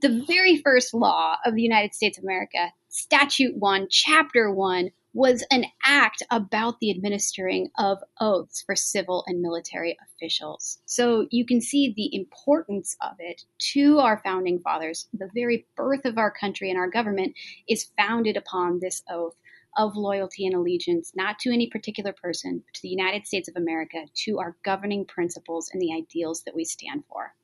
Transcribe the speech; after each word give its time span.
The 0.00 0.24
very 0.28 0.58
first 0.58 0.94
law 0.94 1.38
of 1.44 1.56
the 1.56 1.62
United 1.62 1.92
States 1.92 2.18
of 2.18 2.22
America, 2.22 2.72
Statute 2.88 3.56
1, 3.56 3.88
Chapter 3.90 4.48
1, 4.48 4.90
was 5.12 5.44
an 5.50 5.64
act 5.82 6.22
about 6.30 6.78
the 6.78 6.92
administering 6.92 7.70
of 7.76 7.98
oaths 8.20 8.62
for 8.62 8.76
civil 8.76 9.24
and 9.26 9.42
military 9.42 9.96
officials. 10.00 10.78
So 10.86 11.26
you 11.32 11.44
can 11.44 11.60
see 11.60 11.92
the 11.96 12.14
importance 12.14 12.96
of 13.00 13.16
it 13.18 13.42
to 13.72 13.98
our 13.98 14.20
founding 14.22 14.60
fathers. 14.60 15.08
The 15.14 15.30
very 15.34 15.66
birth 15.76 16.04
of 16.04 16.16
our 16.16 16.30
country 16.30 16.70
and 16.70 16.78
our 16.78 16.88
government 16.88 17.34
is 17.68 17.90
founded 17.98 18.36
upon 18.36 18.78
this 18.78 19.02
oath 19.10 19.34
of 19.76 19.96
loyalty 19.96 20.46
and 20.46 20.54
allegiance, 20.54 21.10
not 21.16 21.40
to 21.40 21.52
any 21.52 21.68
particular 21.68 22.12
person, 22.12 22.62
but 22.64 22.74
to 22.74 22.82
the 22.82 22.88
United 22.88 23.26
States 23.26 23.48
of 23.48 23.56
America, 23.56 24.04
to 24.26 24.38
our 24.38 24.56
governing 24.64 25.04
principles 25.06 25.70
and 25.72 25.82
the 25.82 25.92
ideals 25.92 26.44
that 26.44 26.54
we 26.54 26.64
stand 26.64 27.02
for. 27.08 27.34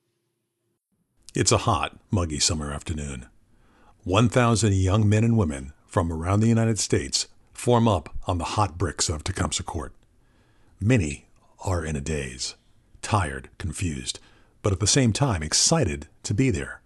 It's 1.34 1.50
a 1.50 1.58
hot, 1.58 1.98
muggy 2.12 2.38
summer 2.38 2.72
afternoon. 2.72 3.26
1,000 4.04 4.72
young 4.72 5.08
men 5.08 5.24
and 5.24 5.36
women 5.36 5.72
from 5.84 6.12
around 6.12 6.38
the 6.38 6.46
United 6.46 6.78
States 6.78 7.26
form 7.52 7.88
up 7.88 8.14
on 8.28 8.38
the 8.38 8.54
hot 8.54 8.78
bricks 8.78 9.08
of 9.08 9.24
Tecumseh 9.24 9.64
Court. 9.64 9.92
Many 10.78 11.26
are 11.64 11.84
in 11.84 11.96
a 11.96 12.00
daze, 12.00 12.54
tired, 13.02 13.50
confused, 13.58 14.20
but 14.62 14.72
at 14.72 14.78
the 14.78 14.86
same 14.86 15.12
time 15.12 15.42
excited 15.42 16.06
to 16.22 16.34
be 16.34 16.50
there. 16.50 16.82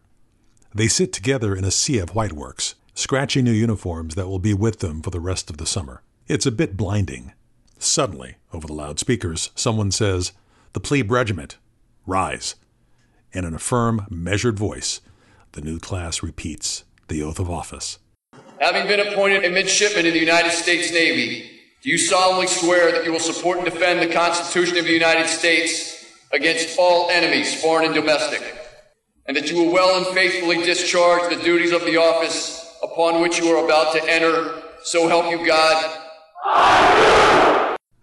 They 0.74 0.88
sit 0.88 1.12
together 1.12 1.54
in 1.54 1.64
a 1.64 1.70
sea 1.70 1.98
of 1.98 2.14
whiteworks, 2.14 2.74
scratchy 2.94 3.42
new 3.42 3.52
uniforms 3.52 4.14
that 4.14 4.28
will 4.28 4.38
be 4.38 4.54
with 4.54 4.78
them 4.78 5.02
for 5.02 5.10
the 5.10 5.20
rest 5.20 5.50
of 5.50 5.58
the 5.58 5.66
summer. 5.66 6.00
It's 6.26 6.46
a 6.46 6.50
bit 6.50 6.74
blinding. 6.74 7.34
Suddenly, 7.78 8.36
over 8.54 8.66
the 8.66 8.72
loudspeakers, 8.72 9.50
someone 9.54 9.90
says, 9.90 10.32
The 10.72 10.80
plebe 10.80 11.10
regiment, 11.10 11.58
rise. 12.06 12.54
And 13.32 13.44
in 13.44 13.54
a 13.54 13.58
firm, 13.58 14.06
measured 14.10 14.58
voice, 14.58 15.00
the 15.52 15.60
new 15.60 15.78
class 15.78 16.22
repeats 16.22 16.84
the 17.08 17.22
oath 17.22 17.38
of 17.38 17.50
office. 17.50 17.98
Having 18.60 18.88
been 18.88 19.00
appointed 19.00 19.44
a 19.44 19.50
midshipman 19.50 20.06
in 20.06 20.12
the 20.12 20.18
United 20.18 20.50
States 20.50 20.92
Navy, 20.92 21.50
do 21.82 21.90
you 21.90 21.98
solemnly 21.98 22.48
swear 22.48 22.90
that 22.90 23.04
you 23.04 23.12
will 23.12 23.20
support 23.20 23.58
and 23.58 23.64
defend 23.64 24.00
the 24.00 24.12
Constitution 24.12 24.78
of 24.78 24.84
the 24.84 24.92
United 24.92 25.28
States 25.28 26.04
against 26.32 26.78
all 26.78 27.08
enemies, 27.10 27.60
foreign 27.62 27.86
and 27.86 27.94
domestic, 27.94 28.42
and 29.26 29.36
that 29.36 29.50
you 29.50 29.56
will 29.56 29.72
well 29.72 29.96
and 29.96 30.06
faithfully 30.14 30.56
discharge 30.64 31.34
the 31.34 31.42
duties 31.42 31.72
of 31.72 31.84
the 31.84 31.96
office 31.96 32.76
upon 32.82 33.20
which 33.20 33.38
you 33.38 33.46
are 33.48 33.64
about 33.64 33.94
to 33.94 34.02
enter, 34.10 34.62
so 34.82 35.06
help 35.06 35.30
you 35.30 35.46
God. 35.46 36.08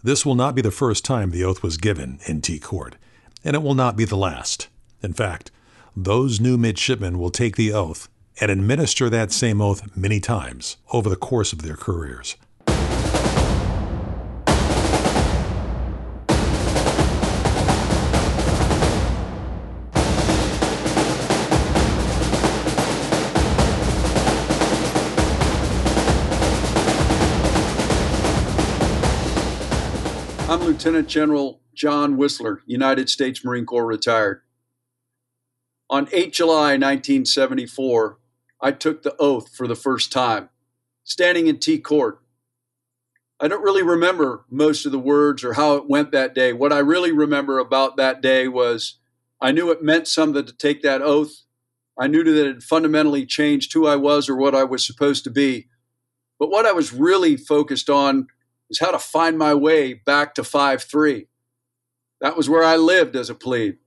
This 0.01 0.25
will 0.25 0.35
not 0.35 0.55
be 0.55 0.61
the 0.61 0.71
first 0.71 1.03
time 1.03 1.31
the 1.31 1.43
oath 1.43 1.63
was 1.63 1.77
given 1.77 2.19
in 2.27 2.41
T 2.41 2.59
Court, 2.59 2.95
and 3.43 3.55
it 3.55 3.63
will 3.63 3.75
not 3.75 3.97
be 3.97 4.05
the 4.05 4.17
last. 4.17 4.67
In 5.05 5.13
fact, 5.13 5.51
those 5.95 6.39
new 6.39 6.57
midshipmen 6.57 7.19
will 7.19 7.29
take 7.29 7.57
the 7.57 7.71
oath 7.71 8.09
and 8.41 8.49
administer 8.49 9.07
that 9.07 9.31
same 9.31 9.61
oath 9.61 9.95
many 9.95 10.19
times 10.19 10.77
over 10.91 11.09
the 11.09 11.15
course 11.15 11.53
of 11.53 11.61
their 11.61 11.75
careers. 11.75 12.35
I'm 30.49 30.61
Lieutenant 30.61 31.07
General 31.07 31.61
John 31.75 32.17
Wissler, 32.17 32.61
United 32.65 33.07
States 33.11 33.45
Marine 33.45 33.67
Corps 33.67 33.85
retired. 33.85 34.41
On 35.89 36.07
8 36.11 36.33
July 36.33 36.77
1974, 36.77 38.17
I 38.59 38.71
took 38.71 39.03
the 39.03 39.15
oath 39.19 39.55
for 39.55 39.67
the 39.67 39.75
first 39.75 40.11
time, 40.11 40.49
standing 41.03 41.45
in 41.45 41.59
T 41.59 41.77
court. 41.77 42.21
I 43.39 43.47
don't 43.47 43.63
really 43.63 43.83
remember 43.83 44.45
most 44.49 44.85
of 44.85 44.91
the 44.91 44.99
words 44.99 45.43
or 45.43 45.53
how 45.53 45.75
it 45.75 45.89
went 45.89 46.11
that 46.11 46.33
day. 46.33 46.53
What 46.53 46.73
I 46.73 46.79
really 46.79 47.11
remember 47.11 47.59
about 47.59 47.97
that 47.97 48.21
day 48.21 48.47
was 48.47 48.97
I 49.39 49.51
knew 49.51 49.69
it 49.69 49.83
meant 49.83 50.07
something 50.07 50.45
to 50.45 50.53
take 50.53 50.81
that 50.81 51.01
oath. 51.01 51.43
I 51.99 52.07
knew 52.07 52.23
that 52.23 52.47
it 52.47 52.63
fundamentally 52.63 53.25
changed 53.25 53.73
who 53.73 53.85
I 53.85 53.97
was 53.97 54.27
or 54.27 54.35
what 54.35 54.55
I 54.55 54.63
was 54.63 54.85
supposed 54.85 55.23
to 55.25 55.29
be. 55.29 55.67
But 56.39 56.49
what 56.49 56.65
I 56.65 56.71
was 56.71 56.93
really 56.93 57.37
focused 57.37 57.89
on 57.89 58.27
is 58.69 58.79
how 58.79 58.91
to 58.91 58.99
find 58.99 59.37
my 59.37 59.53
way 59.53 59.93
back 59.93 60.33
to 60.35 60.43
5 60.43 60.81
3. 60.81 61.27
That 62.21 62.35
was 62.35 62.49
where 62.49 62.63
I 62.63 62.77
lived 62.77 63.15
as 63.15 63.29
a 63.29 63.35
plebe. 63.35 63.77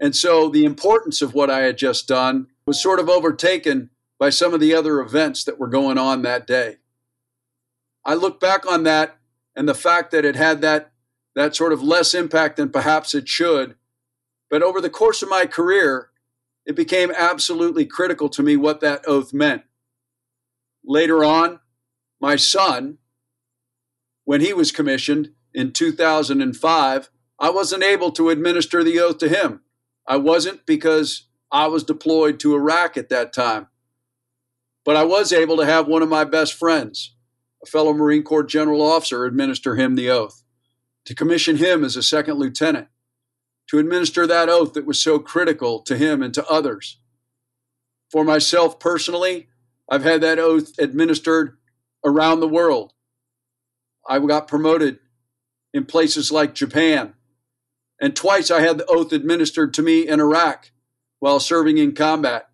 And 0.00 0.16
so 0.16 0.48
the 0.48 0.64
importance 0.64 1.20
of 1.20 1.34
what 1.34 1.50
I 1.50 1.60
had 1.60 1.76
just 1.76 2.08
done 2.08 2.46
was 2.64 2.82
sort 2.82 2.98
of 2.98 3.10
overtaken 3.10 3.90
by 4.18 4.30
some 4.30 4.54
of 4.54 4.60
the 4.60 4.74
other 4.74 5.00
events 5.00 5.44
that 5.44 5.58
were 5.58 5.68
going 5.68 5.98
on 5.98 6.22
that 6.22 6.46
day. 6.46 6.78
I 8.04 8.14
look 8.14 8.40
back 8.40 8.66
on 8.66 8.84
that 8.84 9.18
and 9.54 9.68
the 9.68 9.74
fact 9.74 10.10
that 10.12 10.24
it 10.24 10.36
had 10.36 10.62
that, 10.62 10.92
that 11.34 11.54
sort 11.54 11.74
of 11.74 11.82
less 11.82 12.14
impact 12.14 12.56
than 12.56 12.70
perhaps 12.70 13.14
it 13.14 13.28
should. 13.28 13.76
But 14.48 14.62
over 14.62 14.80
the 14.80 14.88
course 14.90 15.22
of 15.22 15.28
my 15.28 15.44
career, 15.44 16.08
it 16.64 16.74
became 16.74 17.12
absolutely 17.14 17.84
critical 17.84 18.30
to 18.30 18.42
me 18.42 18.56
what 18.56 18.80
that 18.80 19.02
oath 19.06 19.34
meant. 19.34 19.62
Later 20.82 21.22
on, 21.22 21.60
my 22.20 22.36
son, 22.36 22.98
when 24.24 24.40
he 24.40 24.54
was 24.54 24.72
commissioned 24.72 25.32
in 25.52 25.72
2005, 25.72 27.10
I 27.38 27.50
wasn't 27.50 27.82
able 27.82 28.12
to 28.12 28.30
administer 28.30 28.82
the 28.82 28.98
oath 28.98 29.18
to 29.18 29.28
him. 29.28 29.60
I 30.10 30.16
wasn't 30.16 30.66
because 30.66 31.28
I 31.52 31.68
was 31.68 31.84
deployed 31.84 32.40
to 32.40 32.56
Iraq 32.56 32.96
at 32.96 33.10
that 33.10 33.32
time. 33.32 33.68
But 34.84 34.96
I 34.96 35.04
was 35.04 35.32
able 35.32 35.56
to 35.58 35.64
have 35.64 35.86
one 35.86 36.02
of 36.02 36.08
my 36.08 36.24
best 36.24 36.54
friends, 36.54 37.14
a 37.62 37.66
fellow 37.66 37.92
Marine 37.92 38.24
Corps 38.24 38.42
general 38.42 38.82
officer, 38.82 39.24
administer 39.24 39.76
him 39.76 39.94
the 39.94 40.10
oath, 40.10 40.42
to 41.04 41.14
commission 41.14 41.58
him 41.58 41.84
as 41.84 41.94
a 41.94 42.02
second 42.02 42.40
lieutenant, 42.40 42.88
to 43.68 43.78
administer 43.78 44.26
that 44.26 44.48
oath 44.48 44.72
that 44.72 44.84
was 44.84 45.00
so 45.00 45.20
critical 45.20 45.80
to 45.82 45.96
him 45.96 46.24
and 46.24 46.34
to 46.34 46.44
others. 46.48 46.98
For 48.10 48.24
myself 48.24 48.80
personally, 48.80 49.46
I've 49.88 50.02
had 50.02 50.22
that 50.22 50.40
oath 50.40 50.76
administered 50.80 51.56
around 52.04 52.40
the 52.40 52.48
world. 52.48 52.94
I 54.08 54.18
got 54.18 54.48
promoted 54.48 54.98
in 55.72 55.84
places 55.84 56.32
like 56.32 56.52
Japan. 56.52 57.14
And 58.00 58.16
twice 58.16 58.50
I 58.50 58.60
had 58.60 58.78
the 58.78 58.86
oath 58.86 59.12
administered 59.12 59.74
to 59.74 59.82
me 59.82 60.08
in 60.08 60.20
Iraq 60.20 60.70
while 61.18 61.38
serving 61.38 61.78
in 61.78 61.94
combat. 61.94 62.48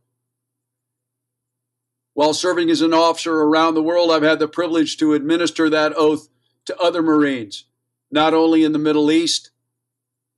While 2.14 2.34
serving 2.34 2.70
as 2.70 2.80
an 2.80 2.92
officer 2.92 3.42
around 3.42 3.74
the 3.74 3.82
world, 3.82 4.10
I've 4.10 4.22
had 4.22 4.38
the 4.38 4.48
privilege 4.48 4.96
to 4.96 5.14
administer 5.14 5.70
that 5.70 5.92
oath 5.96 6.28
to 6.64 6.76
other 6.78 7.02
Marines, 7.02 7.66
not 8.10 8.34
only 8.34 8.64
in 8.64 8.72
the 8.72 8.78
Middle 8.78 9.10
East, 9.10 9.50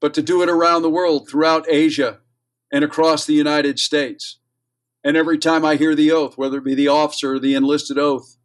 but 0.00 0.12
to 0.14 0.22
do 0.22 0.42
it 0.42 0.48
around 0.48 0.82
the 0.82 0.90
world, 0.90 1.28
throughout 1.28 1.68
Asia 1.68 2.20
and 2.70 2.84
across 2.84 3.24
the 3.24 3.34
United 3.34 3.78
States. 3.78 4.38
And 5.02 5.16
every 5.16 5.38
time 5.38 5.64
I 5.64 5.76
hear 5.76 5.94
the 5.94 6.12
oath, 6.12 6.36
whether 6.36 6.58
it 6.58 6.64
be 6.64 6.74
the 6.74 6.88
officer 6.88 7.34
or 7.34 7.38
the 7.38 7.54
enlisted 7.54 7.98
oath, 7.98 8.36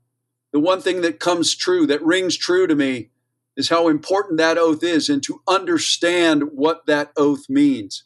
the 0.51 0.59
one 0.59 0.80
thing 0.80 1.01
that 1.01 1.19
comes 1.19 1.56
true, 1.56 1.85
that 1.88 2.06
rings 2.06 2.38
true 2.38 2.68
to 2.68 2.75
me, 2.75 3.09
is 3.56 3.69
how 3.69 3.88
important 3.88 4.38
that 4.38 4.58
oath 4.58 4.84
is 4.84 5.09
and 5.09 5.22
to 5.24 5.41
understand 5.47 6.44
what 6.53 6.86
that 6.88 7.12
oath 7.16 7.50
means, 7.50 8.03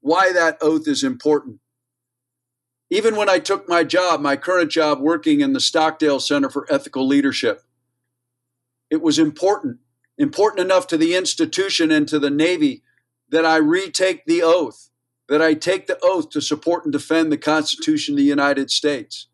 why 0.00 0.32
that 0.32 0.58
oath 0.60 0.88
is 0.88 1.04
important. 1.04 1.60
Even 2.90 3.16
when 3.16 3.28
I 3.28 3.38
took 3.38 3.68
my 3.68 3.84
job, 3.84 4.20
my 4.20 4.36
current 4.36 4.70
job 4.70 5.00
working 5.00 5.40
in 5.40 5.52
the 5.52 5.60
Stockdale 5.60 6.20
Center 6.20 6.50
for 6.50 6.66
Ethical 6.70 7.06
Leadership, 7.06 7.62
it 8.90 9.00
was 9.00 9.18
important, 9.18 9.78
important 10.18 10.60
enough 10.60 10.86
to 10.88 10.98
the 10.98 11.14
institution 11.14 11.90
and 11.90 12.06
to 12.08 12.18
the 12.18 12.30
Navy 12.30 12.82
that 13.30 13.46
I 13.46 13.56
retake 13.56 14.26
the 14.26 14.42
oath, 14.42 14.90
that 15.28 15.40
I 15.40 15.54
take 15.54 15.86
the 15.86 15.98
oath 16.02 16.28
to 16.30 16.42
support 16.42 16.84
and 16.84 16.92
defend 16.92 17.32
the 17.32 17.38
Constitution 17.38 18.14
of 18.14 18.18
the 18.18 18.24
United 18.24 18.70
States. 18.70 19.28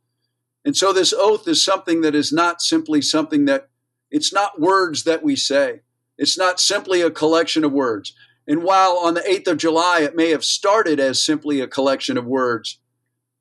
And 0.64 0.76
so 0.76 0.92
this 0.92 1.12
oath 1.12 1.48
is 1.48 1.64
something 1.64 2.02
that 2.02 2.14
is 2.14 2.32
not 2.32 2.60
simply 2.62 3.02
something 3.02 3.46
that 3.46 3.70
it's 4.10 4.32
not 4.32 4.60
words 4.60 5.04
that 5.04 5.22
we 5.22 5.36
say. 5.36 5.80
It's 6.16 6.38
not 6.38 6.60
simply 6.60 7.00
a 7.00 7.10
collection 7.10 7.64
of 7.64 7.72
words. 7.72 8.14
And 8.46 8.62
while 8.62 8.98
on 8.98 9.14
the 9.14 9.20
8th 9.20 9.48
of 9.48 9.58
July 9.58 10.00
it 10.00 10.16
may 10.16 10.30
have 10.30 10.44
started 10.44 10.98
as 10.98 11.24
simply 11.24 11.60
a 11.60 11.68
collection 11.68 12.16
of 12.16 12.24
words, 12.24 12.80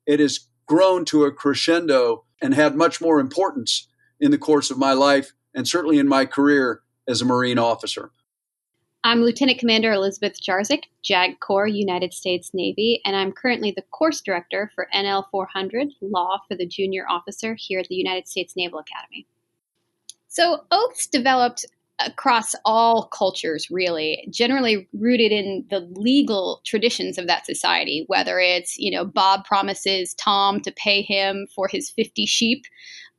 it 0.06 0.20
has 0.20 0.48
grown 0.66 1.04
to 1.06 1.24
a 1.24 1.32
crescendo 1.32 2.24
and 2.42 2.54
had 2.54 2.76
much 2.76 3.00
more 3.00 3.18
importance 3.18 3.88
in 4.20 4.30
the 4.30 4.38
course 4.38 4.70
of 4.70 4.78
my 4.78 4.92
life 4.92 5.32
and 5.54 5.66
certainly 5.66 5.98
in 5.98 6.06
my 6.06 6.26
career 6.26 6.82
as 7.08 7.22
a 7.22 7.24
Marine 7.24 7.58
officer. 7.58 8.10
I'm 9.04 9.22
Lieutenant 9.22 9.58
Commander 9.58 9.92
Elizabeth 9.92 10.38
Jarzik, 10.42 10.82
JAG 11.02 11.40
Corps, 11.40 11.68
United 11.68 12.12
States 12.12 12.50
Navy, 12.52 13.00
and 13.04 13.16
I'm 13.16 13.32
currently 13.32 13.72
the 13.74 13.84
course 13.90 14.20
director 14.20 14.70
for 14.74 14.88
NL 14.94 15.24
400 15.30 15.88
Law 16.02 16.40
for 16.46 16.56
the 16.56 16.66
Junior 16.66 17.06
Officer 17.08 17.56
here 17.58 17.78
at 17.78 17.88
the 17.88 17.94
United 17.94 18.28
States 18.28 18.54
Naval 18.56 18.80
Academy. 18.80 19.26
So, 20.28 20.64
oaths 20.70 21.06
developed 21.06 21.64
across 22.04 22.54
all 22.64 23.08
cultures, 23.08 23.70
really, 23.70 24.28
generally 24.30 24.88
rooted 24.92 25.32
in 25.32 25.66
the 25.70 25.80
legal 25.80 26.60
traditions 26.64 27.18
of 27.18 27.26
that 27.26 27.46
society, 27.46 28.04
whether 28.06 28.38
it's, 28.38 28.78
you 28.78 28.90
know, 28.90 29.04
Bob 29.04 29.44
promises 29.44 30.14
Tom 30.14 30.60
to 30.60 30.72
pay 30.72 31.02
him 31.02 31.48
for 31.54 31.66
his 31.68 31.90
50 31.90 32.26
sheep. 32.26 32.64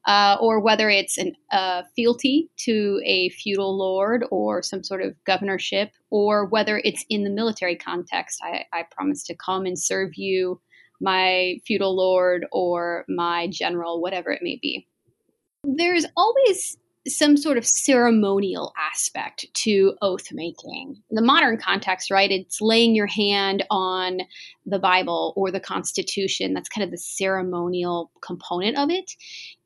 Uh, 0.05 0.37
or 0.39 0.61
whether 0.61 0.89
it's 0.89 1.19
a 1.19 1.33
uh, 1.51 1.83
fealty 1.93 2.49
to 2.55 3.01
a 3.05 3.29
feudal 3.29 3.77
lord 3.77 4.25
or 4.31 4.63
some 4.63 4.81
sort 4.81 5.01
of 5.01 5.13
governorship, 5.25 5.91
or 6.09 6.45
whether 6.45 6.81
it's 6.85 7.05
in 7.09 7.25
the 7.25 7.29
military 7.29 7.75
context. 7.75 8.39
I, 8.41 8.63
I 8.71 8.85
promise 8.89 9.23
to 9.25 9.35
come 9.35 9.65
and 9.65 9.77
serve 9.77 10.15
you, 10.15 10.61
my 11.01 11.57
feudal 11.67 11.95
lord 11.95 12.45
or 12.51 13.03
my 13.09 13.47
general, 13.47 14.01
whatever 14.01 14.31
it 14.31 14.41
may 14.41 14.57
be. 14.61 14.87
There's 15.65 16.05
always 16.15 16.77
some 17.09 17.35
sort 17.37 17.57
of 17.57 17.65
ceremonial 17.65 18.73
aspect 18.91 19.45
to 19.53 19.93
oath 20.01 20.27
making. 20.31 20.95
In 21.09 21.15
the 21.15 21.21
modern 21.21 21.57
context, 21.57 22.11
right, 22.11 22.31
it's 22.31 22.61
laying 22.61 22.95
your 22.95 23.07
hand 23.07 23.63
on 23.69 24.19
the 24.65 24.79
Bible 24.79 25.33
or 25.35 25.51
the 25.51 25.59
Constitution. 25.59 26.53
That's 26.53 26.69
kind 26.69 26.85
of 26.85 26.91
the 26.91 26.97
ceremonial 26.97 28.11
component 28.21 28.77
of 28.77 28.89
it. 28.89 29.11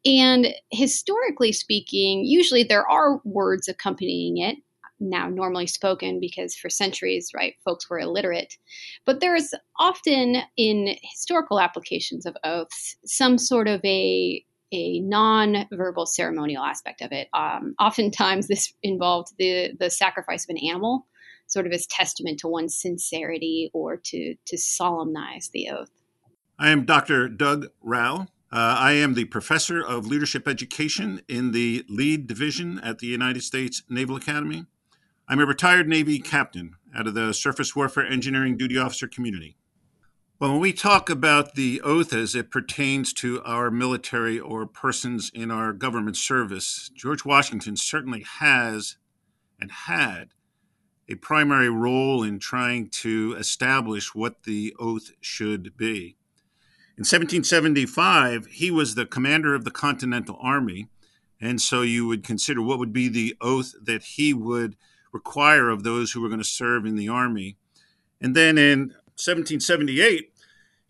And 0.06 0.48
historically 0.72 1.51
speaking, 1.51 2.25
usually 2.25 2.63
there 2.63 2.90
are 2.90 3.22
words 3.24 3.68
accompanying 3.68 4.38
it. 4.38 4.57
Now, 5.00 5.28
normally 5.28 5.68
spoken 5.68 6.19
because 6.19 6.56
for 6.56 6.69
centuries, 6.69 7.31
right, 7.36 7.56
folks 7.66 7.90
were 7.90 8.00
illiterate. 8.00 8.57
But 9.06 9.19
there's 9.19 9.54
often 9.80 10.38
in 10.56 10.95
historical 11.01 11.60
applications 11.60 12.25
of 12.25 12.38
oaths 12.44 12.95
some 13.06 13.38
sort 13.38 13.68
of 13.68 13.81
a 13.84 14.45
a 14.73 14.99
non-verbal 14.99 16.05
ceremonial 16.05 16.63
aspect 16.63 17.01
of 17.01 17.11
it. 17.11 17.27
Um, 17.33 17.75
oftentimes, 17.79 18.47
this 18.47 18.73
involved 18.81 19.33
the 19.37 19.73
the 19.79 19.89
sacrifice 19.89 20.45
of 20.45 20.49
an 20.55 20.57
animal, 20.57 21.07
sort 21.47 21.67
of 21.67 21.71
as 21.71 21.85
testament 21.87 22.39
to 22.39 22.47
one's 22.47 22.75
sincerity 22.75 23.69
or 23.73 23.97
to 23.97 24.35
to 24.45 24.57
solemnize 24.57 25.49
the 25.53 25.69
oath. 25.69 25.91
I 26.59 26.69
am 26.69 26.85
Dr. 26.85 27.29
Doug 27.29 27.67
Rao. 27.81 28.27
Uh, 28.51 28.77
I 28.79 28.91
am 28.91 29.15
the 29.15 29.25
professor 29.25 29.83
of 29.83 30.05
leadership 30.05 30.47
education 30.47 31.21
in 31.27 31.51
the 31.51 31.83
lead 31.89 32.27
division 32.27 32.79
at 32.79 32.99
the 32.99 33.07
United 33.07 33.41
States 33.41 33.81
Naval 33.89 34.15
Academy. 34.15 34.67
I'm 35.27 35.39
a 35.39 35.45
retired 35.45 35.87
Navy 35.87 36.19
captain 36.19 36.75
out 36.95 37.07
of 37.07 37.15
the 37.15 37.33
Surface 37.33 37.75
Warfare 37.75 38.05
Engineering 38.05 38.55
Duty 38.55 38.77
Officer 38.77 39.07
community. 39.07 39.55
Well, 40.44 40.51
when 40.51 40.60
we 40.60 40.74
talk 40.74 41.10
about 41.10 41.56
the 41.56 41.80
oath 41.80 42.12
as 42.12 42.36
it 42.36 42.51
pertains 42.51 43.13
to 43.13 43.42
our 43.44 43.72
military 43.72 44.38
or 44.38 44.66
persons 44.66 45.31
in 45.34 45.50
our 45.50 45.72
government 45.72 46.18
service, 46.18 46.92
George 46.94 47.24
Washington 47.24 47.78
certainly 47.78 48.25
has 48.40 48.98
and 49.57 49.72
had 49.72 50.31
a 51.07 51.16
primary 51.16 51.69
role 51.69 52.24
in 52.24 52.40
trying 52.40 52.90
to 52.90 53.38
establish 53.40 54.13
what 54.13 54.44
the 54.44 54.75
oath 54.78 55.12
should 55.22 55.78
be. 55.78 56.18
In 56.98 57.06
1775, 57.06 58.48
he 58.48 58.69
was 58.69 58.95
the 58.95 59.06
commander 59.06 59.56
of 59.56 59.63
the 59.63 59.72
Continental 59.72 60.38
Army, 60.42 60.90
and 61.40 61.62
so 61.62 61.84
you 61.84 62.06
would 62.06 62.25
consider 62.25 62.62
what 62.62 62.80
would 62.80 62.92
be 62.92 63.07
the 63.07 63.38
oath 63.40 63.72
that 63.81 64.04
he 64.04 64.34
would 64.34 64.75
require 65.13 65.69
of 65.69 65.84
those 65.84 66.12
who 66.12 66.19
were 66.19 66.28
going 66.28 66.42
to 66.42 66.44
serve 66.44 66.86
in 66.86 66.98
the 66.98 67.07
Army. 67.07 67.56
And 68.19 68.36
then 68.36 68.57
in 68.57 68.90
1778, 69.16 70.32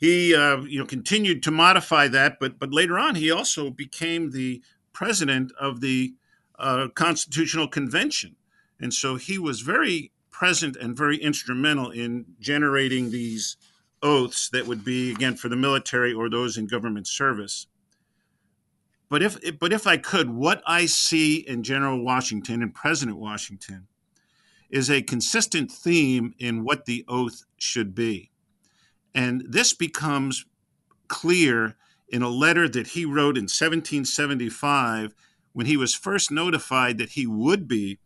he 0.03 0.35
uh, 0.35 0.57
you 0.63 0.77
know 0.77 0.85
continued 0.85 1.41
to 1.43 1.49
modify 1.49 2.09
that, 2.09 2.37
but 2.37 2.59
but 2.59 2.73
later 2.73 2.99
on 2.99 3.15
he 3.15 3.31
also 3.31 3.69
became 3.69 4.31
the 4.31 4.61
president 4.91 5.53
of 5.57 5.79
the 5.79 6.13
uh, 6.59 6.89
Constitutional 6.93 7.69
Convention, 7.69 8.35
and 8.81 8.93
so 8.93 9.15
he 9.15 9.37
was 9.37 9.61
very 9.61 10.11
present 10.29 10.75
and 10.75 10.97
very 10.97 11.15
instrumental 11.15 11.89
in 11.89 12.25
generating 12.41 13.11
these 13.11 13.55
oaths 14.01 14.49
that 14.49 14.67
would 14.67 14.83
be 14.83 15.09
again 15.09 15.37
for 15.37 15.47
the 15.47 15.55
military 15.55 16.11
or 16.11 16.29
those 16.29 16.57
in 16.57 16.67
government 16.67 17.07
service. 17.07 17.67
But 19.07 19.23
if 19.23 19.57
but 19.57 19.71
if 19.71 19.87
I 19.87 19.95
could, 19.95 20.31
what 20.31 20.61
I 20.67 20.85
see 20.85 21.37
in 21.37 21.63
General 21.63 22.03
Washington 22.03 22.61
and 22.61 22.75
President 22.75 23.19
Washington 23.19 23.87
is 24.69 24.91
a 24.91 25.01
consistent 25.01 25.71
theme 25.71 26.35
in 26.39 26.65
what 26.65 26.83
the 26.83 27.05
oath 27.07 27.45
should 27.57 27.95
be. 27.95 28.32
And 29.13 29.43
this 29.47 29.73
becomes 29.73 30.45
clear 31.07 31.75
in 32.09 32.21
a 32.21 32.29
letter 32.29 32.67
that 32.69 32.87
he 32.87 33.05
wrote 33.05 33.37
in 33.37 33.43
1775 33.43 35.13
when 35.53 35.65
he 35.65 35.77
was 35.77 35.93
first 35.93 36.31
notified 36.31 36.97
that 36.97 37.11
he 37.11 37.27
would 37.27 37.67
be 37.67 37.99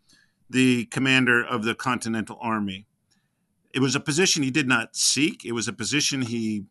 the 0.49 0.85
commander 0.85 1.43
of 1.43 1.63
the 1.63 1.75
Continental 1.75 2.37
Army. 2.41 2.85
It 3.73 3.79
was 3.79 3.95
a 3.95 3.99
position 3.99 4.43
he 4.43 4.51
did 4.51 4.67
not 4.67 4.95
seek, 4.95 5.45
it 5.45 5.51
was 5.51 5.67
a 5.67 5.73
position 5.73 6.23
he 6.23 6.65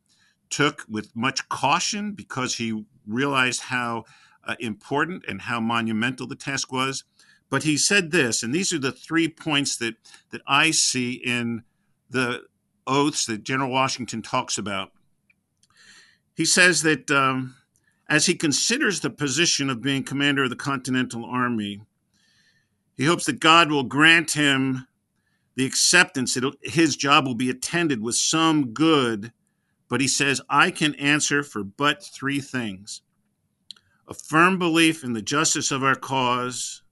took 0.49 0.85
with 0.89 1.15
much 1.15 1.49
caution 1.49 2.13
because 2.13 2.57
he 2.57 2.85
realized 3.07 3.63
how 3.63 4.05
uh, 4.45 4.55
important 4.61 5.25
and 5.29 5.43
how 5.43 5.61
monumental 5.61 6.27
the 6.27 6.37
task 6.37 6.73
was. 6.73 7.05
But 7.49 7.63
he 7.63 7.77
said 7.77 8.11
this, 8.11 8.43
and 8.43 8.55
these 8.55 8.73
are 8.73 8.79
the 8.79 8.93
three 8.93 9.29
points 9.29 9.77
that, 9.77 9.97
that 10.31 10.43
I 10.47 10.73
see 10.73 11.13
in 11.13 11.63
the 12.11 12.43
oaths 12.87 13.27
that 13.27 13.45
General 13.45 13.71
Washington 13.71 14.23
talks 14.23 14.59
about. 14.59 14.93
He 16.35 16.45
says 16.45 16.83
that 16.83 17.11
um, 17.11 17.57
as 18.09 18.27
he 18.27 18.35
considers 18.35 19.01
the 19.01 19.11
position 19.11 19.71
of 19.71 19.83
being 19.83 20.05
commander 20.05 20.45
of 20.45 20.51
the 20.51 20.57
Continental 20.57 21.25
Army, 21.25 21.81
he 22.97 23.05
hopes 23.05 23.27
that 23.27 23.41
God 23.41 23.71
will 23.71 23.85
grant 23.85 24.33
him 24.33 24.87
the 25.55 25.67
acceptance 25.67 26.35
that 26.35 26.55
his 26.63 26.97
job 26.97 27.27
will 27.27 27.35
be 27.35 27.51
attended 27.51 28.03
with 28.03 28.15
some 28.15 28.73
good. 28.73 29.33
But 29.89 30.01
he 30.01 30.09
says, 30.09 30.41
I 30.51 30.71
can 30.71 30.95
answer 30.97 31.43
for 31.43 31.65
but 31.65 32.03
three 32.03 32.41
things 32.41 33.03
a 34.09 34.15
firm 34.15 34.59
belief 34.59 35.03
in 35.03 35.15
the 35.15 35.23
justice 35.23 35.73
of 35.73 35.83
our 35.83 35.97
cause, 35.97 36.83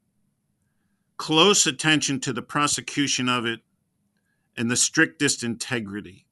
close 1.17 1.65
attention 1.67 2.19
to 2.21 2.33
the 2.33 2.43
prosecution 2.43 3.29
of 3.29 3.47
it, 3.47 3.61
and 4.57 4.71
the 4.71 4.77
strictest 4.77 5.43
integrity. 5.43 6.27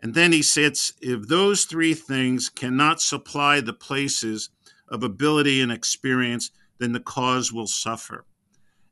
And 0.00 0.14
then 0.14 0.32
he 0.32 0.42
says, 0.42 0.94
if 1.00 1.28
those 1.28 1.64
three 1.64 1.94
things 1.94 2.48
cannot 2.48 3.00
supply 3.00 3.60
the 3.60 3.72
places 3.72 4.48
of 4.88 5.02
ability 5.02 5.60
and 5.60 5.70
experience, 5.70 6.50
then 6.78 6.92
the 6.92 7.00
cause 7.00 7.52
will 7.52 7.66
suffer. 7.66 8.24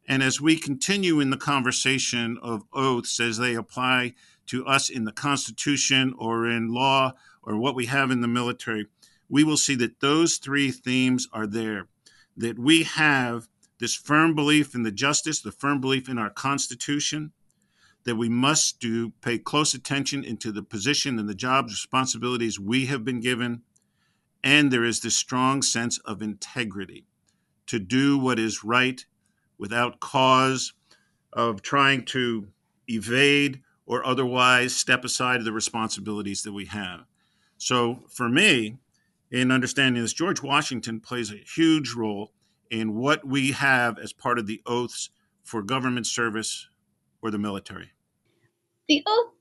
And 0.07 0.23
as 0.23 0.41
we 0.41 0.57
continue 0.57 1.21
in 1.21 1.31
the 1.31 1.37
conversation 1.37 2.39
of 2.43 2.65
oaths 2.73 3.21
as 3.21 3.39
they 3.39 3.55
apply 3.55 4.15
to 4.47 4.65
us 4.67 4.89
in 4.89 5.05
the 5.05 5.13
Constitution 5.13 6.15
or 6.19 6.49
in 6.49 6.73
law 6.73 7.15
or 7.43 7.59
what 7.59 7.75
we 7.75 7.87
have 7.87 8.11
in 8.11 8.21
the 8.21 8.29
military, 8.29 8.87
we 9.29 9.45
will 9.45 9.57
see 9.57 9.75
that 9.77 10.01
those 10.01 10.37
three 10.37 10.71
themes 10.71 11.29
are 11.33 11.47
there. 11.47 11.89
That 12.37 12.59
we 12.59 12.85
have 12.85 13.49
this 13.79 13.95
firm 13.95 14.35
belief 14.35 14.75
in 14.75 14.83
the 14.83 14.93
justice, 14.93 15.41
the 15.41 15.53
firm 15.53 15.81
belief 15.81 16.09
in 16.09 16.19
our 16.19 16.31
Constitution, 16.31 17.33
that 18.09 18.17
we 18.17 18.29
must 18.29 18.81
do 18.81 19.11
pay 19.21 19.37
close 19.37 19.75
attention 19.75 20.25
into 20.25 20.51
the 20.51 20.63
position 20.63 21.19
and 21.19 21.29
the 21.29 21.35
jobs 21.35 21.73
responsibilities 21.73 22.59
we 22.59 22.87
have 22.87 23.05
been 23.05 23.21
given 23.21 23.61
and 24.43 24.71
there 24.71 24.85
is 24.85 25.01
this 25.01 25.15
strong 25.15 25.61
sense 25.61 25.99
of 26.07 26.23
integrity 26.23 27.05
to 27.67 27.79
do 27.79 28.17
what 28.17 28.39
is 28.39 28.65
right 28.65 29.05
without 29.59 30.01
cause 30.01 30.73
of 31.35 31.61
trying 31.61 32.03
to 32.03 32.49
evade 32.89 33.61
or 33.85 34.05
otherwise 34.07 34.75
step 34.75 35.05
aside 35.05 35.45
the 35.45 35.53
responsibilities 35.53 36.43
that 36.43 36.53
we 36.53 36.65
have. 36.65 37.01
So, 37.59 38.05
for 38.09 38.29
me, 38.29 38.79
in 39.31 39.51
understanding 39.51 40.01
this, 40.01 40.15
George 40.15 40.43
Washington 40.43 41.01
plays 41.01 41.31
a 41.31 41.37
huge 41.37 41.93
role 41.95 42.33
in 42.71 42.95
what 42.95 43.27
we 43.27 43.53
have 43.53 43.99
as 43.99 44.13
part 44.13 44.39
of 44.39 44.47
the 44.47 44.63
oaths 44.65 45.11
for 45.43 45.63
government 45.63 46.07
service 46.07 46.69
or 47.21 47.31
the 47.31 47.39
military 47.39 47.91
the 48.89 49.03
oath 49.07 49.33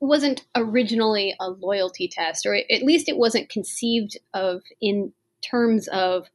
wasn't 0.00 0.44
originally 0.54 1.34
a 1.40 1.48
loyalty 1.48 2.08
test, 2.08 2.46
or 2.46 2.54
at 2.54 2.82
least 2.82 3.08
it 3.08 3.16
wasn't 3.16 3.48
conceived 3.48 4.16
of 4.34 4.62
in 4.80 5.12
terms 5.42 5.88
of 5.88 6.26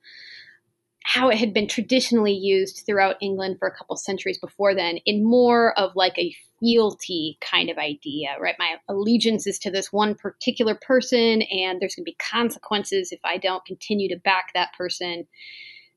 how 1.03 1.29
it 1.29 1.37
had 1.37 1.53
been 1.53 1.67
traditionally 1.67 2.33
used 2.33 2.83
throughout 2.85 3.17
England 3.21 3.57
for 3.59 3.67
a 3.67 3.75
couple 3.75 3.95
centuries 3.95 4.37
before 4.37 4.75
then, 4.75 4.97
in 5.05 5.23
more 5.23 5.77
of 5.77 5.95
like 5.95 6.17
a 6.17 6.35
fealty 6.59 7.37
kind 7.41 7.69
of 7.69 7.77
idea, 7.77 8.35
right? 8.39 8.55
My 8.59 8.75
allegiance 8.87 9.47
is 9.47 9.57
to 9.59 9.71
this 9.71 9.91
one 9.91 10.13
particular 10.15 10.75
person, 10.75 11.41
and 11.41 11.81
there's 11.81 11.95
going 11.95 12.05
to 12.05 12.11
be 12.11 12.17
consequences 12.19 13.11
if 13.11 13.19
I 13.23 13.37
don't 13.37 13.65
continue 13.65 14.09
to 14.09 14.21
back 14.21 14.53
that 14.53 14.73
person. 14.77 15.27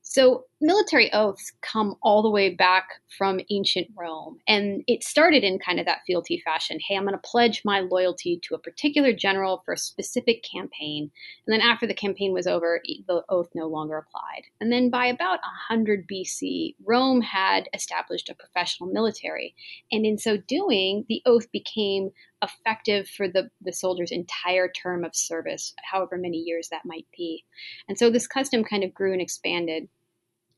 So, 0.07 0.45
military 0.61 1.11
oaths 1.13 1.51
come 1.61 1.95
all 2.01 2.21
the 2.21 2.29
way 2.29 2.53
back 2.53 2.87
from 3.17 3.39
ancient 3.49 3.87
Rome, 3.97 4.39
and 4.47 4.83
it 4.87 5.03
started 5.03 5.43
in 5.43 5.57
kind 5.57 5.79
of 5.79 5.85
that 5.87 6.01
fealty 6.05 6.41
fashion. 6.45 6.77
Hey, 6.79 6.95
I'm 6.95 7.05
going 7.05 7.15
to 7.15 7.29
pledge 7.29 7.63
my 7.65 7.79
loyalty 7.79 8.39
to 8.43 8.53
a 8.53 8.59
particular 8.59 9.13
general 9.13 9.63
for 9.65 9.73
a 9.73 9.77
specific 9.77 10.43
campaign. 10.43 11.09
And 11.45 11.53
then, 11.53 11.59
after 11.59 11.87
the 11.87 11.95
campaign 11.95 12.33
was 12.33 12.45
over, 12.45 12.81
the 13.07 13.23
oath 13.29 13.49
no 13.55 13.65
longer 13.65 13.97
applied. 13.97 14.43
And 14.61 14.71
then, 14.71 14.91
by 14.91 15.07
about 15.07 15.39
100 15.69 16.07
BC, 16.07 16.75
Rome 16.85 17.21
had 17.21 17.67
established 17.73 18.29
a 18.29 18.35
professional 18.35 18.91
military. 18.91 19.55
And 19.91 20.05
in 20.05 20.19
so 20.19 20.37
doing, 20.37 21.05
the 21.09 21.23
oath 21.25 21.51
became 21.51 22.11
effective 22.43 23.07
for 23.09 23.27
the, 23.27 23.49
the 23.61 23.73
soldier's 23.73 24.11
entire 24.11 24.69
term 24.69 25.03
of 25.03 25.15
service, 25.15 25.73
however 25.91 26.17
many 26.17 26.37
years 26.37 26.69
that 26.69 26.85
might 26.85 27.07
be. 27.15 27.43
And 27.87 27.97
so 27.97 28.09
this 28.09 28.27
custom 28.27 28.63
kind 28.63 28.83
of 28.83 28.93
grew 28.93 29.11
and 29.11 29.21
expanded. 29.21 29.87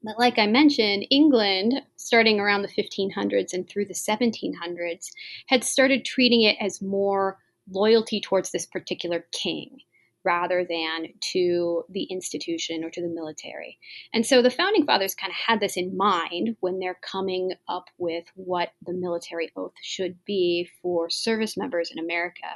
But 0.07 0.17
like 0.17 0.39
I 0.39 0.47
mentioned, 0.47 1.05
England, 1.09 1.81
starting 1.97 2.39
around 2.39 2.61
the 2.61 2.69
1500s 2.69 3.51
and 3.51 3.67
through 3.67 3.87
the 3.87 3.93
1700s, 3.93 5.07
had 5.47 5.65
started 5.65 6.05
treating 6.05 6.43
it 6.43 6.55
as 6.61 6.81
more 6.81 7.39
loyalty 7.69 8.21
towards 8.21 8.51
this 8.51 8.65
particular 8.65 9.25
king 9.33 9.79
rather 10.27 10.65
than 10.69 11.07
to 11.21 11.85
the 11.89 12.03
institution 12.03 12.83
or 12.83 12.89
to 12.89 13.01
the 13.01 13.07
military. 13.07 13.79
And 14.13 14.25
so 14.25 14.41
the 14.41 14.49
founding 14.49 14.85
fathers 14.85 15.15
kind 15.15 15.31
of 15.31 15.37
had 15.37 15.61
this 15.61 15.77
in 15.77 15.95
mind 15.95 16.57
when 16.59 16.79
they're 16.79 16.99
coming 17.01 17.53
up 17.69 17.85
with 17.97 18.25
what 18.35 18.73
the 18.85 18.91
military 18.91 19.49
oath 19.55 19.71
should 19.81 20.17
be 20.25 20.69
for 20.81 21.09
service 21.09 21.55
members 21.55 21.91
in 21.91 22.03
America. 22.03 22.47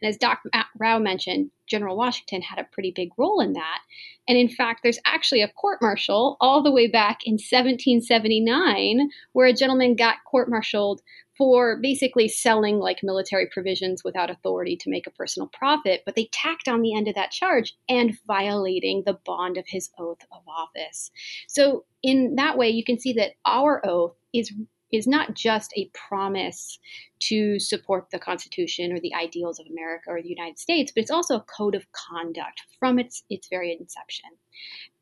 And 0.00 0.08
as 0.08 0.16
Dr. 0.16 0.48
Rao 0.78 1.00
mentioned, 1.00 1.50
General 1.66 1.96
Washington 1.96 2.40
had 2.40 2.60
a 2.60 2.68
pretty 2.72 2.92
big 2.94 3.10
role 3.18 3.40
in 3.40 3.54
that. 3.54 3.80
And 4.28 4.38
in 4.38 4.48
fact, 4.48 4.80
there's 4.82 5.00
actually 5.04 5.42
a 5.42 5.48
court 5.48 5.80
martial 5.82 6.36
all 6.40 6.62
the 6.62 6.72
way 6.72 6.86
back 6.86 7.20
in 7.24 7.34
1779 7.34 9.10
where 9.32 9.48
a 9.48 9.52
gentleman 9.52 9.96
got 9.96 10.24
court 10.24 10.48
martialed 10.48 11.02
for 11.38 11.78
basically 11.80 12.26
selling 12.28 12.78
like 12.78 12.98
military 13.02 13.46
provisions 13.46 14.02
without 14.04 14.28
authority 14.28 14.76
to 14.76 14.90
make 14.90 15.06
a 15.06 15.12
personal 15.12 15.48
profit, 15.52 16.02
but 16.04 16.16
they 16.16 16.28
tacked 16.32 16.66
on 16.68 16.82
the 16.82 16.94
end 16.94 17.06
of 17.06 17.14
that 17.14 17.30
charge 17.30 17.74
and 17.88 18.18
violating 18.26 19.04
the 19.06 19.18
bond 19.24 19.56
of 19.56 19.64
his 19.68 19.88
oath 19.98 20.20
of 20.32 20.42
office. 20.48 21.12
So 21.46 21.84
in 22.02 22.34
that 22.34 22.58
way, 22.58 22.68
you 22.68 22.84
can 22.84 22.98
see 22.98 23.12
that 23.14 23.32
our 23.46 23.80
oath 23.86 24.16
is 24.34 24.52
is 24.90 25.06
not 25.06 25.34
just 25.34 25.70
a 25.76 25.90
promise 26.08 26.78
to 27.20 27.58
support 27.58 28.06
the 28.10 28.18
Constitution 28.18 28.90
or 28.90 28.98
the 29.00 29.14
ideals 29.14 29.60
of 29.60 29.66
America 29.70 30.04
or 30.08 30.22
the 30.22 30.28
United 30.30 30.58
States, 30.58 30.90
but 30.94 31.02
it's 31.02 31.10
also 31.10 31.36
a 31.36 31.44
code 31.58 31.74
of 31.74 31.86
conduct 31.92 32.62
from 32.78 32.98
its 32.98 33.22
its 33.30 33.48
very 33.48 33.76
inception. 33.78 34.30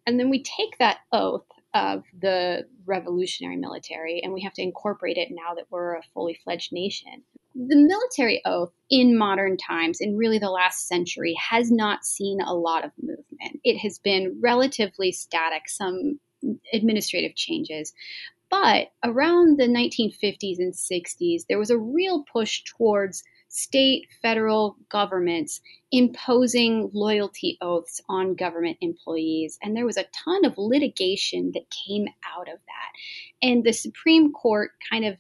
And 0.07 0.21
then 0.21 0.29
we 0.29 0.43
take 0.43 0.79
that 0.79 0.99
oath 1.13 1.47
of 1.77 2.05
the 2.19 2.67
revolutionary 2.87 3.57
military, 3.57 4.23
and 4.23 4.33
we 4.33 4.41
have 4.43 4.55
to 4.55 4.63
incorporate 4.63 5.19
it 5.19 5.29
now 5.31 5.55
that 5.55 5.67
we're 5.71 5.97
a 5.97 6.03
fully 6.15 6.41
fledged 6.43 6.73
nation. 6.73 7.23
The 7.55 7.77
military 7.77 8.41
oath 8.45 8.73
in 8.91 9.17
modern 9.17 9.57
times, 9.57 10.01
in 10.01 10.17
really 10.17 10.39
the 10.39 10.51
last 10.51 10.89
century, 10.89 11.35
has 11.51 11.71
not 11.71 12.05
seen 12.05 12.41
a 12.41 12.55
lot 12.55 12.85
of 12.85 12.93
movement. 13.01 13.61
It 13.63 13.79
has 13.79 13.99
been 13.99 14.39
relatively 14.43 15.13
static, 15.13 15.69
some 15.69 16.19
administrative 16.73 17.35
changes. 17.35 17.93
But 18.51 18.93
around 19.05 19.59
the 19.59 19.67
1950s 19.67 20.59
and 20.59 20.73
60s, 20.73 21.43
there 21.49 21.59
was 21.59 21.71
a 21.71 21.79
real 21.79 22.25
push 22.33 22.63
towards 22.65 23.23
state, 23.57 24.07
federal 24.21 24.77
governments 24.91 25.63
imposing 25.91 26.91
loyalty 26.93 27.57
oaths 27.63 28.03
on 28.09 28.35
government 28.35 28.77
employees. 28.83 29.59
And 29.63 29.75
there 29.75 29.87
was 29.87 29.97
a 29.97 30.05
ton 30.25 30.45
of 30.45 30.59
litigation 30.59 31.53
that 31.55 31.75
came 31.87 32.07
out 32.37 32.49
of 32.49 32.59
that. 32.59 33.47
And 33.49 33.65
the 33.65 33.73
Supreme 33.73 34.33
Court 34.33 34.73
kind 34.91 35.07
of 35.07 35.17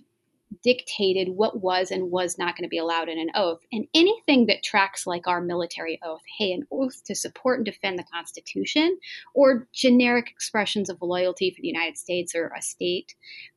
dictated 0.63 1.29
what 1.31 1.61
was 1.61 1.91
and 1.91 2.11
was 2.11 2.39
not 2.39 2.57
going 2.57 2.65
to 2.65 2.69
be 2.69 2.79
allowed 2.79 3.09
in 3.09 3.19
an 3.19 3.31
oath. 3.35 3.61
And 3.73 3.87
anything 3.95 4.47
that 4.47 4.63
tracks 4.63 5.07
like 5.07 5.27
our 5.27 5.41
military 5.41 5.99
oath, 6.05 6.23
hey, 6.39 6.53
an 6.53 6.67
oath 6.71 7.03
to 7.05 7.15
support 7.15 7.59
and 7.59 7.65
defend 7.65 7.99
the 7.99 8.05
Constitution, 8.13 8.99
or 9.35 9.67
generic 9.73 10.29
expressions 10.29 10.91
of 10.91 10.99
loyalty 11.01 11.51
for 11.51 11.63
the 11.63 11.69
United 11.69 11.97
States 11.97 12.35
or 12.35 12.53
a 12.57 12.61
state, 12.61 13.15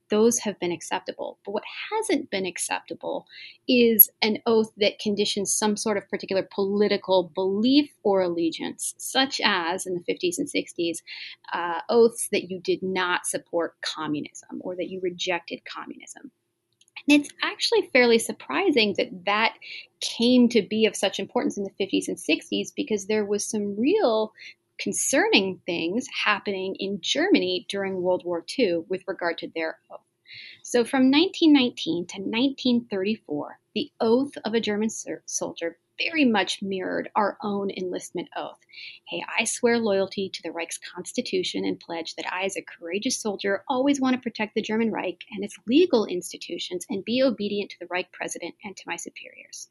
those 0.09 0.39
have 0.39 0.59
been 0.59 0.71
acceptable. 0.71 1.39
But 1.45 1.51
what 1.51 1.63
hasn't 1.91 2.29
been 2.29 2.45
acceptable 2.45 3.27
is 3.67 4.09
an 4.21 4.39
oath 4.45 4.71
that 4.77 4.99
conditions 4.99 5.53
some 5.53 5.77
sort 5.77 5.97
of 5.97 6.09
particular 6.09 6.47
political 6.53 7.31
belief 7.33 7.91
or 8.03 8.21
allegiance, 8.21 8.95
such 8.97 9.39
as 9.43 9.85
in 9.85 9.95
the 9.95 10.13
50s 10.13 10.37
and 10.37 10.47
60s, 10.47 11.01
uh, 11.53 11.81
oaths 11.89 12.29
that 12.31 12.49
you 12.49 12.59
did 12.59 12.81
not 12.83 13.25
support 13.25 13.75
communism 13.81 14.61
or 14.61 14.75
that 14.75 14.89
you 14.89 14.99
rejected 15.01 15.61
communism. 15.65 16.31
And 17.07 17.21
it's 17.21 17.33
actually 17.41 17.89
fairly 17.93 18.19
surprising 18.19 18.93
that 18.97 19.25
that 19.25 19.55
came 20.01 20.49
to 20.49 20.61
be 20.61 20.85
of 20.85 20.95
such 20.95 21.19
importance 21.19 21.57
in 21.57 21.63
the 21.63 21.85
50s 21.85 22.07
and 22.07 22.17
60s 22.17 22.69
because 22.75 23.05
there 23.05 23.25
was 23.25 23.45
some 23.45 23.75
real 23.79 24.33
concerning 24.79 25.59
things 25.65 26.07
happening 26.25 26.75
in 26.79 26.99
Germany 27.01 27.65
during 27.69 28.01
World 28.01 28.23
War 28.25 28.45
II 28.57 28.85
with 28.87 29.03
regard 29.07 29.37
to 29.39 29.51
their 29.53 29.79
oath. 29.91 30.01
So 30.63 30.85
from 30.85 31.11
1919 31.11 32.05
to 32.07 32.17
1934, 32.17 33.59
the 33.73 33.91
oath 33.99 34.31
of 34.45 34.53
a 34.53 34.59
German 34.59 34.89
soldier 35.25 35.77
very 35.99 36.23
much 36.23 36.61
mirrored 36.61 37.09
our 37.15 37.37
own 37.43 37.69
enlistment 37.71 38.29
oath. 38.37 38.59
Hey, 39.07 39.23
I 39.37 39.43
swear 39.43 39.77
loyalty 39.77 40.29
to 40.29 40.41
the 40.43 40.51
Reich's 40.51 40.77
constitution 40.77 41.65
and 41.65 41.79
pledge 41.79 42.15
that 42.15 42.31
I, 42.31 42.43
as 42.43 42.55
a 42.55 42.61
courageous 42.61 43.17
soldier, 43.17 43.63
always 43.67 43.99
want 43.99 44.15
to 44.15 44.21
protect 44.21 44.55
the 44.55 44.61
German 44.61 44.91
Reich 44.91 45.19
and 45.31 45.43
its 45.43 45.57
legal 45.67 46.05
institutions 46.05 46.85
and 46.89 47.03
be 47.03 47.21
obedient 47.21 47.71
to 47.71 47.79
the 47.79 47.87
Reich 47.87 48.11
president 48.13 48.55
and 48.63 48.77
to 48.77 48.83
my 48.87 48.95
superiors. 48.95 49.67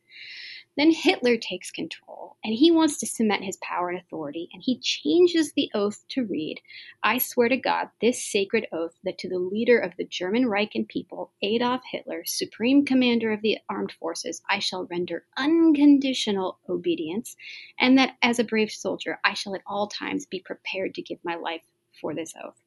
Then 0.78 0.92
Hitler 0.92 1.36
takes 1.36 1.72
control 1.72 2.36
and 2.44 2.54
he 2.54 2.70
wants 2.70 2.98
to 2.98 3.06
cement 3.06 3.42
his 3.42 3.56
power 3.56 3.90
and 3.90 3.98
authority, 3.98 4.48
and 4.52 4.62
he 4.64 4.78
changes 4.78 5.52
the 5.52 5.68
oath 5.74 6.04
to 6.10 6.24
read 6.24 6.60
I 7.02 7.18
swear 7.18 7.48
to 7.48 7.56
God 7.56 7.88
this 8.00 8.24
sacred 8.24 8.68
oath 8.70 8.94
that 9.02 9.18
to 9.18 9.28
the 9.28 9.40
leader 9.40 9.76
of 9.76 9.96
the 9.96 10.04
German 10.04 10.46
Reich 10.46 10.76
and 10.76 10.88
people, 10.88 11.32
Adolf 11.42 11.82
Hitler, 11.90 12.22
supreme 12.24 12.84
commander 12.84 13.32
of 13.32 13.42
the 13.42 13.58
armed 13.68 13.90
forces, 13.90 14.40
I 14.48 14.60
shall 14.60 14.86
render 14.86 15.26
unconditional 15.36 16.60
obedience, 16.68 17.36
and 17.80 17.98
that 17.98 18.16
as 18.22 18.38
a 18.38 18.44
brave 18.44 18.70
soldier, 18.70 19.18
I 19.24 19.34
shall 19.34 19.56
at 19.56 19.62
all 19.66 19.88
times 19.88 20.26
be 20.26 20.38
prepared 20.38 20.94
to 20.94 21.02
give 21.02 21.18
my 21.24 21.34
life 21.34 21.62
for 22.00 22.14
this 22.14 22.34
oath. 22.40 22.62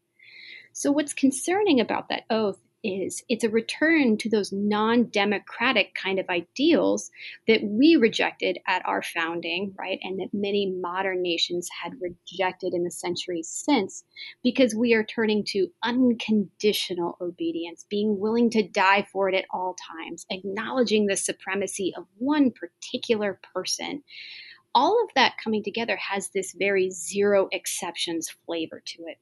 So, 0.73 0.91
what's 0.91 1.13
concerning 1.13 1.79
about 1.79 2.09
that 2.09 2.25
oath 2.29 2.59
is 2.83 3.23
it's 3.29 3.43
a 3.43 3.49
return 3.49 4.17
to 4.17 4.29
those 4.29 4.51
non 4.51 5.05
democratic 5.05 5.93
kind 5.93 6.19
of 6.19 6.29
ideals 6.29 7.11
that 7.47 7.63
we 7.63 7.95
rejected 7.95 8.57
at 8.67 8.81
our 8.85 9.01
founding, 9.01 9.73
right? 9.77 9.99
And 10.01 10.19
that 10.19 10.33
many 10.33 10.71
modern 10.71 11.21
nations 11.21 11.69
had 11.83 11.93
rejected 12.01 12.73
in 12.73 12.83
the 12.83 12.91
centuries 12.91 13.49
since, 13.49 14.03
because 14.43 14.75
we 14.75 14.93
are 14.93 15.03
turning 15.03 15.43
to 15.49 15.67
unconditional 15.83 17.17
obedience, 17.21 17.85
being 17.89 18.19
willing 18.19 18.49
to 18.51 18.67
die 18.67 19.07
for 19.11 19.29
it 19.29 19.35
at 19.35 19.45
all 19.51 19.75
times, 19.99 20.25
acknowledging 20.29 21.05
the 21.05 21.17
supremacy 21.17 21.93
of 21.95 22.05
one 22.17 22.51
particular 22.51 23.39
person. 23.53 24.03
All 24.73 25.03
of 25.03 25.09
that 25.15 25.33
coming 25.43 25.63
together 25.63 25.97
has 25.97 26.29
this 26.29 26.55
very 26.57 26.91
zero 26.91 27.49
exceptions 27.51 28.29
flavor 28.45 28.81
to 28.85 29.03
it. 29.07 29.17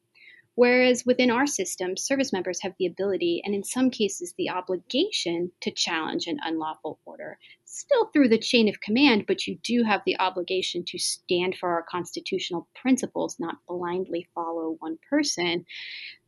Whereas 0.59 1.05
within 1.05 1.31
our 1.31 1.47
system, 1.47 1.95
service 1.95 2.33
members 2.33 2.61
have 2.63 2.73
the 2.77 2.85
ability 2.85 3.41
and 3.45 3.55
in 3.55 3.63
some 3.63 3.89
cases 3.89 4.33
the 4.33 4.49
obligation 4.49 5.53
to 5.61 5.71
challenge 5.71 6.27
an 6.27 6.37
unlawful 6.43 6.99
order, 7.05 7.39
still 7.63 8.07
through 8.07 8.27
the 8.27 8.37
chain 8.37 8.67
of 8.67 8.81
command, 8.81 9.23
but 9.25 9.47
you 9.47 9.57
do 9.63 9.83
have 9.83 10.01
the 10.05 10.19
obligation 10.19 10.83
to 10.83 10.99
stand 10.99 11.55
for 11.55 11.69
our 11.69 11.85
constitutional 11.89 12.67
principles, 12.75 13.39
not 13.39 13.65
blindly 13.69 14.27
follow 14.35 14.75
one 14.79 14.99
person. 15.09 15.65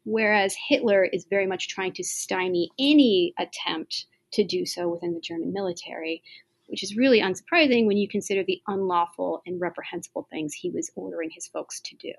Whereas 0.06 0.56
Hitler 0.70 1.04
is 1.04 1.28
very 1.30 1.46
much 1.46 1.68
trying 1.68 1.92
to 1.96 2.04
stymie 2.06 2.70
any 2.80 3.34
attempt 3.38 4.06
to 4.32 4.46
do 4.46 4.66
so 4.66 4.88
within 4.88 5.14
the 5.14 5.20
German 5.20 5.52
military, 5.52 6.24
which 6.68 6.84
is 6.84 6.96
really 6.96 7.20
unsurprising 7.20 7.86
when 7.86 7.98
you 7.98 8.08
consider 8.08 8.46
the 8.46 8.62
unlawful 8.66 9.42
and 9.46 9.60
reprehensible 9.60 10.26
things 10.32 10.54
he 10.54 10.70
was 10.70 10.90
ordering 10.96 11.32
his 11.32 11.48
folks 11.48 11.82
to 11.82 11.98
do 11.98 12.14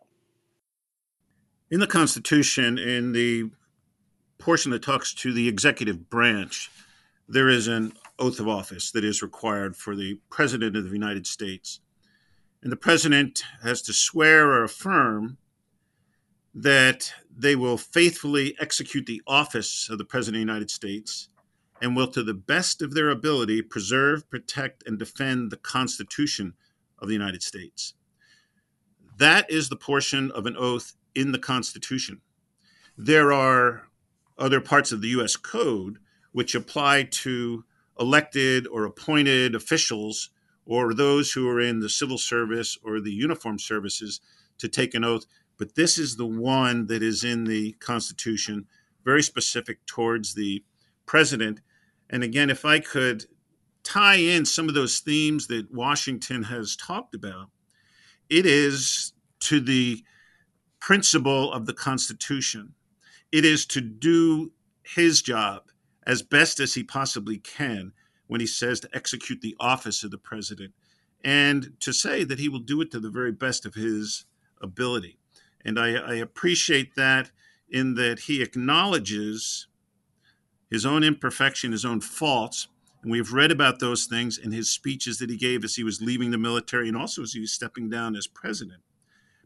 in 1.72 1.80
the 1.80 1.86
Constitution, 1.86 2.76
in 2.76 3.12
the 3.12 3.50
portion 4.36 4.70
that 4.72 4.82
talks 4.82 5.14
to 5.14 5.32
the 5.32 5.48
executive 5.48 6.10
branch, 6.10 6.70
there 7.26 7.48
is 7.48 7.66
an 7.66 7.94
oath 8.18 8.38
of 8.38 8.46
office 8.46 8.90
that 8.90 9.04
is 9.04 9.22
required 9.22 9.74
for 9.74 9.96
the 9.96 10.20
President 10.28 10.76
of 10.76 10.84
the 10.84 10.90
United 10.90 11.26
States. 11.26 11.80
And 12.62 12.70
the 12.70 12.76
President 12.76 13.42
has 13.62 13.80
to 13.82 13.94
swear 13.94 14.50
or 14.50 14.64
affirm 14.64 15.38
that 16.54 17.10
they 17.34 17.56
will 17.56 17.78
faithfully 17.78 18.54
execute 18.60 19.06
the 19.06 19.22
office 19.26 19.88
of 19.88 19.96
the 19.96 20.04
President 20.04 20.42
of 20.42 20.46
the 20.46 20.52
United 20.52 20.70
States 20.70 21.30
and 21.80 21.96
will, 21.96 22.08
to 22.08 22.22
the 22.22 22.34
best 22.34 22.82
of 22.82 22.92
their 22.92 23.08
ability, 23.08 23.62
preserve, 23.62 24.28
protect, 24.28 24.86
and 24.86 24.98
defend 24.98 25.50
the 25.50 25.56
Constitution 25.56 26.52
of 26.98 27.08
the 27.08 27.14
United 27.14 27.42
States. 27.42 27.94
That 29.16 29.50
is 29.50 29.70
the 29.70 29.76
portion 29.76 30.30
of 30.32 30.44
an 30.44 30.56
oath 30.58 30.96
in 31.14 31.32
the 31.32 31.38
Constitution. 31.38 32.20
There 32.96 33.32
are 33.32 33.88
other 34.38 34.60
parts 34.60 34.92
of 34.92 35.00
the 35.00 35.08
U.S. 35.08 35.36
Code 35.36 35.98
which 36.32 36.54
apply 36.54 37.04
to 37.04 37.64
elected 37.98 38.66
or 38.66 38.84
appointed 38.84 39.54
officials 39.54 40.30
or 40.64 40.94
those 40.94 41.32
who 41.32 41.48
are 41.48 41.60
in 41.60 41.80
the 41.80 41.88
civil 41.88 42.18
service 42.18 42.78
or 42.82 43.00
the 43.00 43.12
uniform 43.12 43.58
services 43.58 44.20
to 44.58 44.68
take 44.68 44.94
an 44.94 45.04
oath. 45.04 45.26
But 45.58 45.74
this 45.74 45.98
is 45.98 46.16
the 46.16 46.26
one 46.26 46.86
that 46.86 47.02
is 47.02 47.24
in 47.24 47.44
the 47.44 47.72
Constitution, 47.72 48.66
very 49.04 49.22
specific 49.22 49.84
towards 49.86 50.34
the 50.34 50.64
president. 51.06 51.60
And 52.08 52.22
again, 52.22 52.50
if 52.50 52.64
I 52.64 52.78
could 52.78 53.26
tie 53.82 54.16
in 54.16 54.44
some 54.44 54.68
of 54.68 54.74
those 54.74 55.00
themes 55.00 55.48
that 55.48 55.72
Washington 55.72 56.44
has 56.44 56.76
talked 56.76 57.14
about, 57.14 57.50
it 58.30 58.46
is 58.46 59.12
to 59.40 59.60
the 59.60 60.02
principle 60.82 61.52
of 61.52 61.66
the 61.66 61.72
Constitution. 61.72 62.74
It 63.30 63.44
is 63.44 63.64
to 63.66 63.80
do 63.80 64.50
his 64.82 65.22
job 65.22 65.62
as 66.04 66.22
best 66.22 66.58
as 66.58 66.74
he 66.74 66.82
possibly 66.82 67.38
can 67.38 67.92
when 68.26 68.40
he 68.40 68.48
says 68.48 68.80
to 68.80 68.88
execute 68.92 69.42
the 69.42 69.54
office 69.60 70.02
of 70.02 70.10
the 70.10 70.18
president 70.18 70.74
and 71.24 71.74
to 71.78 71.92
say 71.92 72.24
that 72.24 72.40
he 72.40 72.48
will 72.48 72.58
do 72.58 72.80
it 72.80 72.90
to 72.90 72.98
the 72.98 73.10
very 73.10 73.30
best 73.30 73.64
of 73.64 73.74
his 73.74 74.24
ability. 74.60 75.18
And 75.64 75.78
I, 75.78 75.92
I 75.94 76.14
appreciate 76.14 76.96
that 76.96 77.30
in 77.70 77.94
that 77.94 78.20
he 78.20 78.42
acknowledges 78.42 79.68
his 80.68 80.84
own 80.84 81.04
imperfection, 81.04 81.70
his 81.70 81.84
own 81.84 82.00
faults. 82.00 82.66
And 83.04 83.12
we've 83.12 83.32
read 83.32 83.52
about 83.52 83.78
those 83.78 84.06
things 84.06 84.36
in 84.36 84.50
his 84.50 84.68
speeches 84.68 85.18
that 85.18 85.30
he 85.30 85.36
gave 85.36 85.62
as 85.62 85.76
he 85.76 85.84
was 85.84 86.02
leaving 86.02 86.32
the 86.32 86.38
military 86.38 86.88
and 86.88 86.96
also 86.96 87.22
as 87.22 87.34
he 87.34 87.40
was 87.40 87.52
stepping 87.52 87.88
down 87.88 88.16
as 88.16 88.26
president. 88.26 88.82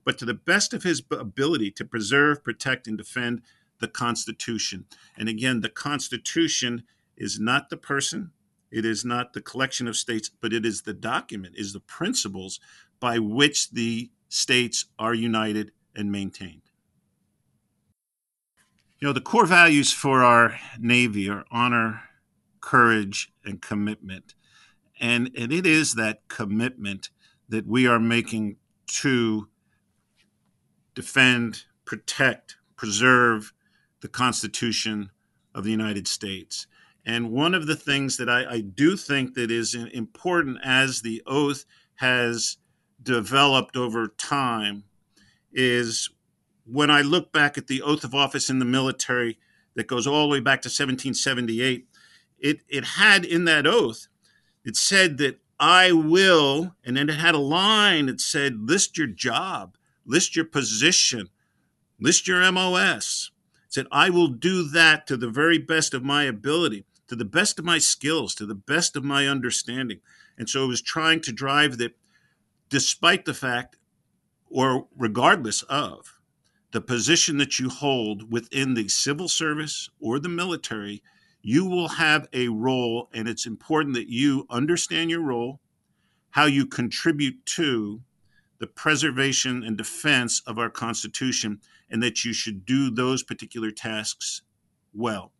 But 0.06 0.16
to 0.18 0.24
the 0.24 0.34
best 0.34 0.72
of 0.72 0.84
his 0.84 1.02
ability 1.10 1.72
to 1.72 1.84
preserve, 1.84 2.44
protect, 2.44 2.86
and 2.86 2.96
defend 2.96 3.42
the 3.80 3.88
Constitution. 3.88 4.86
And 5.18 5.28
again, 5.28 5.60
the 5.60 5.68
Constitution 5.68 6.84
is 7.16 7.40
not 7.40 7.68
the 7.68 7.76
person, 7.76 8.30
it 8.70 8.84
is 8.84 9.04
not 9.04 9.32
the 9.32 9.40
collection 9.40 9.88
of 9.88 9.96
states, 9.96 10.30
but 10.40 10.52
it 10.52 10.64
is 10.64 10.82
the 10.82 10.94
document, 10.94 11.56
is 11.56 11.72
the 11.72 11.80
principles 11.80 12.60
by 13.00 13.18
which 13.18 13.70
the 13.70 14.10
states 14.28 14.86
are 14.98 15.12
united 15.12 15.72
and 15.94 16.12
maintained. 16.12 16.62
You 19.00 19.08
know, 19.08 19.12
the 19.12 19.20
core 19.20 19.46
values 19.46 19.92
for 19.92 20.22
our 20.22 20.58
Navy 20.78 21.28
are 21.28 21.44
honor, 21.50 22.02
courage, 22.60 23.32
and 23.44 23.60
commitment. 23.60 24.34
And, 25.00 25.30
and 25.36 25.52
it 25.52 25.66
is 25.66 25.94
that 25.94 26.28
commitment 26.28 27.10
that 27.48 27.66
we 27.66 27.86
are 27.86 28.00
making 28.00 28.56
to 28.86 29.48
defend, 30.96 31.62
protect, 31.84 32.56
preserve 32.74 33.52
the 34.00 34.08
Constitution 34.08 35.10
of 35.54 35.62
the 35.62 35.70
United 35.70 36.08
States. 36.08 36.66
And 37.04 37.30
one 37.30 37.54
of 37.54 37.68
the 37.68 37.76
things 37.76 38.16
that 38.16 38.28
I, 38.28 38.44
I 38.54 38.60
do 38.60 38.96
think 38.96 39.34
that 39.34 39.50
is 39.50 39.74
important 39.74 40.58
as 40.64 41.02
the 41.02 41.22
oath 41.24 41.64
has 41.96 42.56
developed 43.00 43.76
over 43.76 44.08
time 44.08 44.82
is 45.52 46.10
when 46.64 46.90
I 46.90 47.02
look 47.02 47.30
back 47.30 47.56
at 47.56 47.68
the 47.68 47.82
oath 47.82 48.02
of 48.02 48.14
office 48.14 48.50
in 48.50 48.58
the 48.58 48.64
military 48.64 49.38
that 49.76 49.86
goes 49.86 50.06
all 50.06 50.22
the 50.22 50.32
way 50.32 50.40
back 50.40 50.62
to 50.62 50.68
1778, 50.68 51.86
it, 52.38 52.60
it 52.68 52.84
had 52.84 53.24
in 53.24 53.44
that 53.44 53.66
oath, 53.66 54.08
it 54.64 54.76
said 54.76 55.18
that 55.18 55.38
I 55.60 55.92
will, 55.92 56.74
and 56.84 56.96
then 56.96 57.08
it 57.08 57.16
had 57.16 57.34
a 57.34 57.38
line 57.38 58.06
that 58.06 58.20
said, 58.20 58.68
list 58.68 58.98
your 58.98 59.06
job, 59.06 59.76
list 60.06 60.36
your 60.36 60.44
position, 60.44 61.28
list 62.00 62.26
your 62.26 62.50
MOS. 62.50 63.30
Said, 63.68 63.86
I 63.90 64.10
will 64.10 64.28
do 64.28 64.62
that 64.68 65.06
to 65.08 65.16
the 65.16 65.28
very 65.28 65.58
best 65.58 65.92
of 65.92 66.02
my 66.02 66.24
ability, 66.24 66.84
to 67.08 67.16
the 67.16 67.24
best 67.24 67.58
of 67.58 67.64
my 67.64 67.78
skills, 67.78 68.34
to 68.36 68.46
the 68.46 68.54
best 68.54 68.96
of 68.96 69.04
my 69.04 69.26
understanding. 69.26 70.00
And 70.38 70.48
so 70.48 70.64
it 70.64 70.68
was 70.68 70.80
trying 70.80 71.20
to 71.22 71.32
drive 71.32 71.78
that 71.78 71.96
despite 72.68 73.24
the 73.24 73.34
fact, 73.34 73.76
or 74.48 74.86
regardless 74.96 75.62
of, 75.62 76.20
the 76.72 76.80
position 76.80 77.38
that 77.38 77.58
you 77.58 77.68
hold 77.68 78.30
within 78.30 78.74
the 78.74 78.88
civil 78.88 79.28
service 79.28 79.88
or 80.00 80.18
the 80.18 80.28
military, 80.28 81.02
you 81.42 81.64
will 81.64 81.88
have 81.88 82.28
a 82.32 82.48
role, 82.48 83.08
and 83.12 83.28
it's 83.28 83.46
important 83.46 83.94
that 83.94 84.08
you 84.08 84.46
understand 84.50 85.10
your 85.10 85.22
role, 85.22 85.60
how 86.30 86.44
you 86.44 86.66
contribute 86.66 87.46
to 87.46 88.02
the 88.58 88.66
preservation 88.66 89.62
and 89.62 89.76
defense 89.76 90.42
of 90.46 90.58
our 90.58 90.70
Constitution, 90.70 91.60
and 91.90 92.02
that 92.02 92.24
you 92.24 92.32
should 92.32 92.64
do 92.64 92.90
those 92.90 93.22
particular 93.22 93.70
tasks 93.70 94.42
well. 94.92 95.32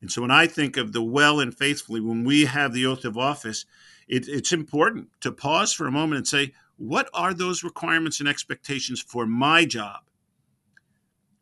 And 0.00 0.12
so 0.12 0.22
when 0.22 0.30
I 0.30 0.46
think 0.46 0.76
of 0.76 0.92
the 0.92 1.02
well 1.02 1.40
and 1.40 1.56
faithfully, 1.56 2.00
when 2.00 2.24
we 2.24 2.44
have 2.44 2.72
the 2.72 2.86
oath 2.86 3.04
of 3.04 3.18
office, 3.18 3.66
it, 4.06 4.28
it's 4.28 4.52
important 4.52 5.08
to 5.20 5.32
pause 5.32 5.72
for 5.72 5.86
a 5.86 5.92
moment 5.92 6.18
and 6.18 6.28
say, 6.28 6.52
what 6.76 7.10
are 7.12 7.34
those 7.34 7.64
requirements 7.64 8.20
and 8.20 8.28
expectations 8.28 9.00
for 9.00 9.26
my 9.26 9.64
job? 9.64 10.02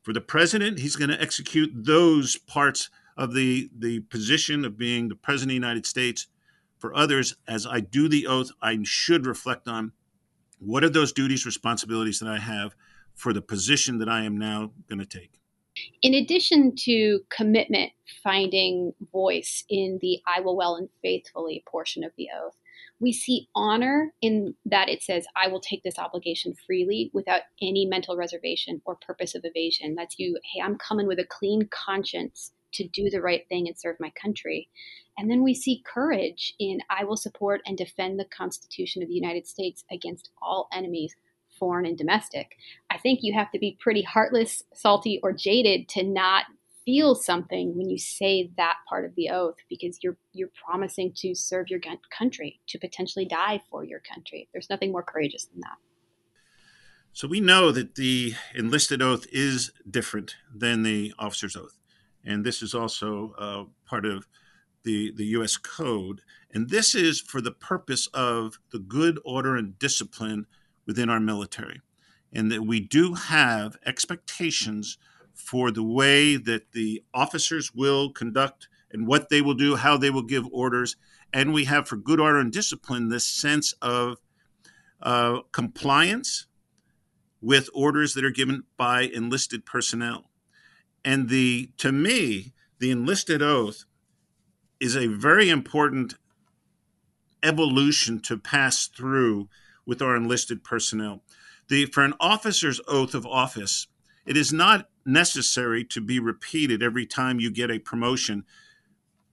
For 0.02 0.12
the 0.12 0.20
president, 0.20 0.78
he's 0.78 0.96
going 0.96 1.10
to 1.10 1.20
execute 1.20 1.70
those 1.74 2.36
parts 2.36 2.88
of 3.16 3.34
the, 3.34 3.68
the 3.76 4.00
position 4.00 4.64
of 4.64 4.78
being 4.78 5.08
the 5.08 5.16
president 5.16 5.50
of 5.50 5.60
the 5.60 5.66
United 5.66 5.84
States. 5.84 6.28
For 6.78 6.94
others, 6.94 7.36
as 7.46 7.66
I 7.66 7.80
do 7.80 8.08
the 8.08 8.26
oath, 8.26 8.50
I 8.62 8.78
should 8.84 9.26
reflect 9.26 9.68
on 9.68 9.92
what 10.58 10.84
are 10.84 10.90
those 10.90 11.12
duties, 11.12 11.46
responsibilities 11.46 12.18
that 12.20 12.28
I 12.28 12.38
have 12.38 12.74
for 13.14 13.32
the 13.32 13.42
position 13.42 13.98
that 13.98 14.08
I 14.08 14.24
am 14.24 14.36
now 14.36 14.72
going 14.88 14.98
to 14.98 15.06
take. 15.06 15.40
In 16.02 16.14
addition 16.14 16.74
to 16.84 17.20
commitment 17.30 17.92
finding 18.22 18.92
voice 19.12 19.64
in 19.68 19.98
the 20.00 20.20
I 20.26 20.40
will 20.40 20.56
well 20.56 20.76
and 20.76 20.88
faithfully 21.02 21.62
portion 21.66 22.02
of 22.02 22.12
the 22.16 22.28
oath, 22.34 22.56
we 22.98 23.12
see 23.12 23.48
honor 23.54 24.14
in 24.22 24.54
that 24.64 24.88
it 24.88 25.02
says, 25.02 25.26
I 25.36 25.48
will 25.48 25.60
take 25.60 25.82
this 25.82 25.98
obligation 25.98 26.54
freely 26.66 27.10
without 27.12 27.42
any 27.60 27.84
mental 27.84 28.16
reservation 28.16 28.80
or 28.86 28.96
purpose 28.96 29.34
of 29.34 29.44
evasion. 29.44 29.94
That's 29.94 30.18
you, 30.18 30.38
hey, 30.54 30.62
I'm 30.62 30.78
coming 30.78 31.06
with 31.06 31.18
a 31.18 31.26
clean 31.26 31.68
conscience 31.70 32.52
to 32.74 32.87
do 32.88 33.11
the 33.11 33.22
right 33.22 33.48
thing 33.48 33.66
and 33.66 33.79
serve 33.79 33.96
my 34.00 34.12
country. 34.20 34.68
And 35.18 35.31
then 35.31 35.42
we 35.42 35.55
see 35.55 35.83
courage 35.87 36.55
in 36.59 36.81
I 36.90 37.05
will 37.05 37.16
support 37.16 37.62
and 37.66 37.76
defend 37.76 38.18
the 38.18 38.26
Constitution 38.26 39.02
of 39.02 39.09
the 39.09 39.14
United 39.14 39.46
States 39.46 39.85
against 39.90 40.31
all 40.42 40.68
enemies, 40.72 41.14
foreign 41.59 41.87
and 41.87 41.96
domestic. 41.96 42.57
I 42.90 42.98
think 42.98 43.20
you 43.22 43.33
have 43.35 43.50
to 43.52 43.59
be 43.59 43.79
pretty 43.81 44.02
heartless, 44.02 44.62
salty, 44.74 45.20
or 45.22 45.33
jaded 45.33 45.88
to 45.90 46.02
not 46.02 46.44
feel 46.85 47.14
something 47.14 47.76
when 47.76 47.90
you 47.90 47.98
say 47.98 48.50
that 48.57 48.76
part 48.88 49.05
of 49.05 49.14
the 49.16 49.29
oath 49.29 49.57
because 49.68 49.98
you're 50.02 50.16
you're 50.33 50.50
promising 50.64 51.12
to 51.16 51.35
serve 51.35 51.68
your 51.68 51.81
country, 52.16 52.61
to 52.68 52.79
potentially 52.79 53.26
die 53.26 53.61
for 53.70 53.85
your 53.85 54.00
country. 54.00 54.48
There's 54.52 54.70
nothing 54.70 54.92
more 54.92 55.02
courageous 55.02 55.46
than 55.46 55.61
that. 55.61 55.76
So 57.12 57.26
we 57.26 57.40
know 57.40 57.72
that 57.72 57.94
the 57.94 58.35
enlisted 58.55 59.00
oath 59.00 59.26
is 59.33 59.72
different 59.90 60.37
than 60.55 60.83
the 60.83 61.14
officer's 61.18 61.57
oath, 61.57 61.76
and 62.26 62.44
this 62.44 62.62
is 62.62 62.74
also 62.74 63.34
uh, 63.38 63.64
part 63.88 64.04
of 64.04 64.26
the 64.82 65.12
the 65.16 65.26
U.S. 65.26 65.56
Code. 65.56 66.20
And 66.52 66.70
this 66.70 66.94
is 66.94 67.20
for 67.20 67.40
the 67.40 67.52
purpose 67.52 68.06
of 68.14 68.58
the 68.72 68.78
good 68.78 69.18
order 69.24 69.56
and 69.56 69.78
discipline 69.78 70.46
within 70.86 71.10
our 71.10 71.20
military, 71.20 71.80
and 72.32 72.50
that 72.50 72.62
we 72.62 72.80
do 72.80 73.14
have 73.14 73.76
expectations 73.84 74.98
for 75.34 75.70
the 75.70 75.82
way 75.82 76.36
that 76.36 76.72
the 76.72 77.02
officers 77.12 77.74
will 77.74 78.10
conduct 78.10 78.68
and 78.90 79.06
what 79.06 79.28
they 79.28 79.42
will 79.42 79.54
do, 79.54 79.76
how 79.76 79.96
they 79.96 80.10
will 80.10 80.22
give 80.22 80.46
orders. 80.50 80.96
And 81.32 81.52
we 81.52 81.64
have, 81.64 81.86
for 81.86 81.96
good 81.96 82.20
order 82.20 82.38
and 82.38 82.52
discipline, 82.52 83.08
this 83.08 83.26
sense 83.26 83.74
of 83.82 84.18
uh, 85.02 85.40
compliance 85.52 86.46
with 87.42 87.68
orders 87.74 88.14
that 88.14 88.24
are 88.24 88.30
given 88.30 88.64
by 88.76 89.02
enlisted 89.02 89.66
personnel. 89.66 90.30
And 91.06 91.28
the, 91.28 91.70
to 91.76 91.92
me, 91.92 92.52
the 92.80 92.90
enlisted 92.90 93.40
oath 93.40 93.84
is 94.80 94.96
a 94.96 95.06
very 95.06 95.48
important 95.48 96.16
evolution 97.44 98.18
to 98.22 98.36
pass 98.36 98.88
through 98.88 99.48
with 99.86 100.02
our 100.02 100.16
enlisted 100.16 100.64
personnel. 100.64 101.22
The, 101.68 101.86
for 101.86 102.02
an 102.02 102.14
officer's 102.18 102.80
oath 102.88 103.14
of 103.14 103.24
office, 103.24 103.86
it 104.26 104.36
is 104.36 104.52
not 104.52 104.88
necessary 105.04 105.84
to 105.84 106.00
be 106.00 106.18
repeated 106.18 106.82
every 106.82 107.06
time 107.06 107.38
you 107.38 107.52
get 107.52 107.70
a 107.70 107.78
promotion 107.78 108.44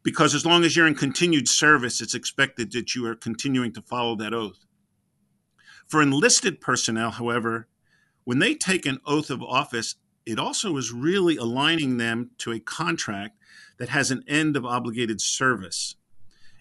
because 0.04 0.36
as 0.36 0.46
long 0.46 0.64
as 0.64 0.76
you're 0.76 0.86
in 0.86 0.94
continued 0.94 1.48
service, 1.48 2.02
it's 2.02 2.14
expected 2.14 2.72
that 2.74 2.94
you 2.94 3.06
are 3.08 3.16
continuing 3.16 3.72
to 3.72 3.82
follow 3.82 4.16
that 4.18 4.34
oath. 4.34 4.66
For 5.88 6.02
enlisted 6.04 6.62
personnel, 6.62 7.12
however, 7.12 7.68
when 8.26 8.40
they 8.40 8.54
take 8.54 8.86
an 8.86 9.00
oath 9.06 9.30
of 9.30 9.42
office, 9.42 9.96
it 10.26 10.40
also 10.40 10.78
is 10.78 10.92
really 10.92 11.38
aligning 11.38 11.98
them 11.98 12.32
to 12.40 12.52
a 12.52 12.60
contract 12.60 13.38
that 13.78 13.90
has 13.90 14.12
an 14.12 14.24
end 14.28 14.56
of 14.56 14.66
obligated 14.66 15.20
service. 15.20 15.96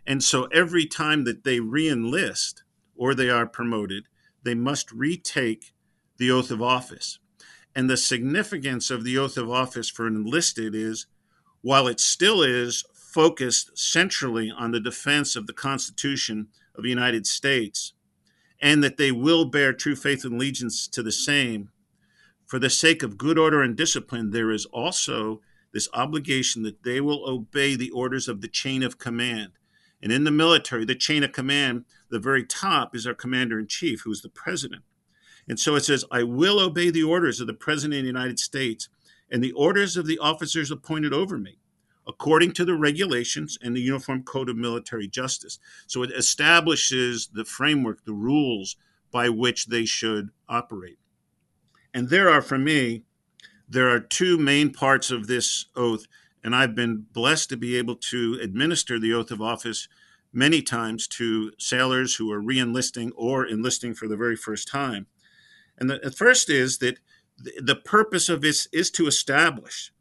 And 0.07 0.23
so 0.23 0.45
every 0.47 0.87
time 0.87 1.25
that 1.25 1.45
they 1.45 1.61
re 1.61 1.89
enlist 1.89 2.65
or 2.97 3.15
they 3.15 3.31
are 3.31 3.47
promoted, 3.47 4.05
they 4.43 4.55
must 4.55 4.91
retake 4.91 5.73
the 6.17 6.31
oath 6.31 6.51
of 6.51 6.61
office. 6.61 7.19
And 7.75 7.89
the 7.89 7.97
significance 7.97 8.91
of 8.91 9.05
the 9.05 9.17
oath 9.17 9.37
of 9.37 9.51
office 9.51 9.89
for 9.89 10.07
an 10.07 10.17
enlisted 10.17 10.75
is 10.75 11.07
while 11.63 11.87
it 11.87 12.01
still 12.01 12.43
is 12.43 12.85
focused 12.93 13.79
centrally 13.79 14.51
on 14.51 14.73
the 14.73 14.81
defense 14.81 15.37
of 15.37 15.47
the 15.47 15.53
Constitution 15.53 16.49
of 16.75 16.83
the 16.83 16.91
United 16.91 17.27
States, 17.27 17.93
and 18.61 18.83
that 18.83 18.97
they 18.97 19.13
will 19.13 19.45
bear 19.45 19.73
true 19.73 19.95
faith 19.95 20.25
and 20.25 20.35
allegiance 20.35 20.89
to 20.89 21.03
the 21.03 21.13
same, 21.13 21.71
for 22.53 22.59
the 22.59 22.69
sake 22.69 23.03
of 23.03 23.17
good 23.17 23.39
order 23.39 23.63
and 23.63 23.75
discipline, 23.75 24.31
there 24.31 24.51
is 24.51 24.67
also 24.67 25.41
this 25.73 25.89
obligation 25.95 26.63
that 26.65 26.83
they 26.83 27.01
will 27.01 27.27
obey 27.27 27.75
the 27.75 27.89
orders 27.93 28.29
of 28.29 28.43
the 28.43 28.47
chain 28.47 28.83
of 28.83 28.99
command. 28.99 29.53
And 30.03 30.13
in 30.13 30.25
the 30.25 30.31
military, 30.31 30.85
the 30.85 30.95
chain 30.95 31.25
of 31.25 31.33
command, 31.33 31.87
the 32.11 32.19
very 32.19 32.45
top 32.45 32.95
is 32.95 33.07
our 33.07 33.15
commander 33.15 33.59
in 33.59 33.69
chief, 33.69 34.03
who 34.03 34.13
is 34.13 34.21
the 34.21 34.29
president. 34.29 34.83
And 35.49 35.59
so 35.59 35.77
it 35.77 35.85
says, 35.87 36.05
I 36.13 36.25
will 36.25 36.61
obey 36.61 36.91
the 36.91 37.05
orders 37.05 37.41
of 37.41 37.47
the 37.47 37.55
president 37.55 38.01
of 38.01 38.03
the 38.03 38.09
United 38.09 38.39
States 38.39 38.91
and 39.31 39.43
the 39.43 39.53
orders 39.53 39.97
of 39.97 40.05
the 40.05 40.19
officers 40.19 40.71
appointed 40.71 41.15
over 41.15 41.39
me, 41.39 41.57
according 42.07 42.53
to 42.53 42.67
the 42.67 42.77
regulations 42.77 43.57
and 43.63 43.75
the 43.75 43.81
Uniform 43.81 44.25
Code 44.25 44.51
of 44.51 44.59
Military 44.59 45.09
Justice. 45.09 45.59
So 45.87 46.03
it 46.03 46.11
establishes 46.11 47.31
the 47.33 47.47
framework, 47.47 48.05
the 48.05 48.13
rules 48.13 48.77
by 49.11 49.31
which 49.31 49.69
they 49.69 49.87
should 49.87 50.29
operate. 50.51 50.99
And 51.95 52.09
there 52.09 52.29
are, 52.29 52.43
for 52.43 52.59
me, 52.59 53.03
there 53.69 53.89
are 53.89 54.01
two 54.01 54.39
main 54.39 54.73
parts 54.73 55.11
of 55.11 55.27
this 55.27 55.67
oath, 55.77 56.07
and 56.45 56.55
I've 56.55 56.75
been 56.75 57.07
blessed 57.13 57.49
to 57.51 57.57
be 57.57 57.77
able 57.77 57.97
to 57.97 58.39
administer 58.43 58.99
the 58.99 59.13
oath 59.13 59.31
of 59.31 59.41
office 59.41 59.89
many 60.33 60.63
times 60.63 61.07
to 61.07 61.53
sailors 61.59 62.17
who 62.17 62.33
are 62.33 62.43
reenlisting 62.43 63.11
or 63.15 63.47
enlisting 63.47 63.95
for 63.95 64.09
the 64.09 64.17
very 64.17 64.37
first 64.37 64.69
time. 64.69 65.07
And 65.79 65.91
the, 65.91 65.99
the 65.99 66.11
first 66.11 66.49
is 66.49 66.79
that 66.79 66.99
the 67.39 67.77
purpose 67.77 68.29
of 68.29 68.41
this 68.41 68.69
is 68.73 68.91
to 68.93 69.07
establish 69.07 69.93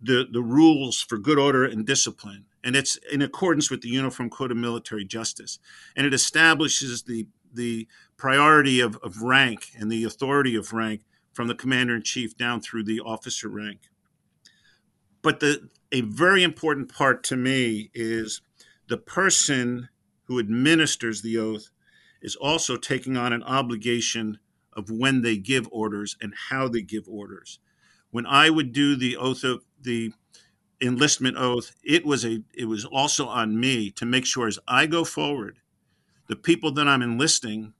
the, 0.00 0.26
the 0.30 0.42
rules 0.42 1.00
for 1.00 1.18
good 1.18 1.38
order 1.38 1.64
and 1.64 1.86
discipline. 1.86 2.44
And 2.62 2.76
it's 2.76 2.98
in 3.10 3.22
accordance 3.22 3.70
with 3.70 3.80
the 3.80 3.88
Uniform 3.88 4.28
Code 4.28 4.50
of 4.50 4.56
Military 4.56 5.04
Justice. 5.04 5.58
And 5.94 6.06
it 6.06 6.12
establishes 6.12 7.04
the, 7.04 7.28
the 7.56 7.88
priority 8.16 8.80
of, 8.80 8.96
of 9.02 9.22
rank 9.22 9.70
and 9.78 9.90
the 9.90 10.04
authority 10.04 10.54
of 10.54 10.72
rank 10.72 11.02
from 11.32 11.48
the 11.48 11.54
commander 11.54 11.96
in 11.96 12.02
chief 12.02 12.36
down 12.36 12.60
through 12.60 12.84
the 12.84 13.00
officer 13.00 13.48
rank. 13.48 13.80
But 15.22 15.40
the 15.40 15.68
a 15.92 16.00
very 16.00 16.42
important 16.42 16.92
part 16.92 17.22
to 17.24 17.36
me 17.36 17.90
is 17.94 18.40
the 18.88 18.96
person 18.96 19.88
who 20.24 20.38
administers 20.38 21.22
the 21.22 21.38
oath 21.38 21.70
is 22.22 22.36
also 22.36 22.76
taking 22.76 23.16
on 23.16 23.32
an 23.32 23.42
obligation 23.42 24.38
of 24.72 24.90
when 24.90 25.22
they 25.22 25.36
give 25.36 25.68
orders 25.70 26.16
and 26.20 26.34
how 26.48 26.68
they 26.68 26.82
give 26.82 27.08
orders. 27.08 27.60
When 28.10 28.26
I 28.26 28.50
would 28.50 28.72
do 28.72 28.96
the 28.96 29.16
oath 29.16 29.44
of 29.44 29.64
the 29.80 30.12
enlistment 30.80 31.36
oath, 31.36 31.72
it 31.84 32.04
was 32.04 32.24
a 32.24 32.42
it 32.54 32.66
was 32.66 32.84
also 32.84 33.26
on 33.26 33.58
me 33.58 33.90
to 33.92 34.04
make 34.04 34.26
sure 34.26 34.46
as 34.46 34.58
I 34.66 34.86
go 34.86 35.04
forward, 35.04 35.58
the 36.28 36.36
people 36.36 36.72
that 36.72 36.88
I'm 36.88 37.02
enlisting 37.02 37.72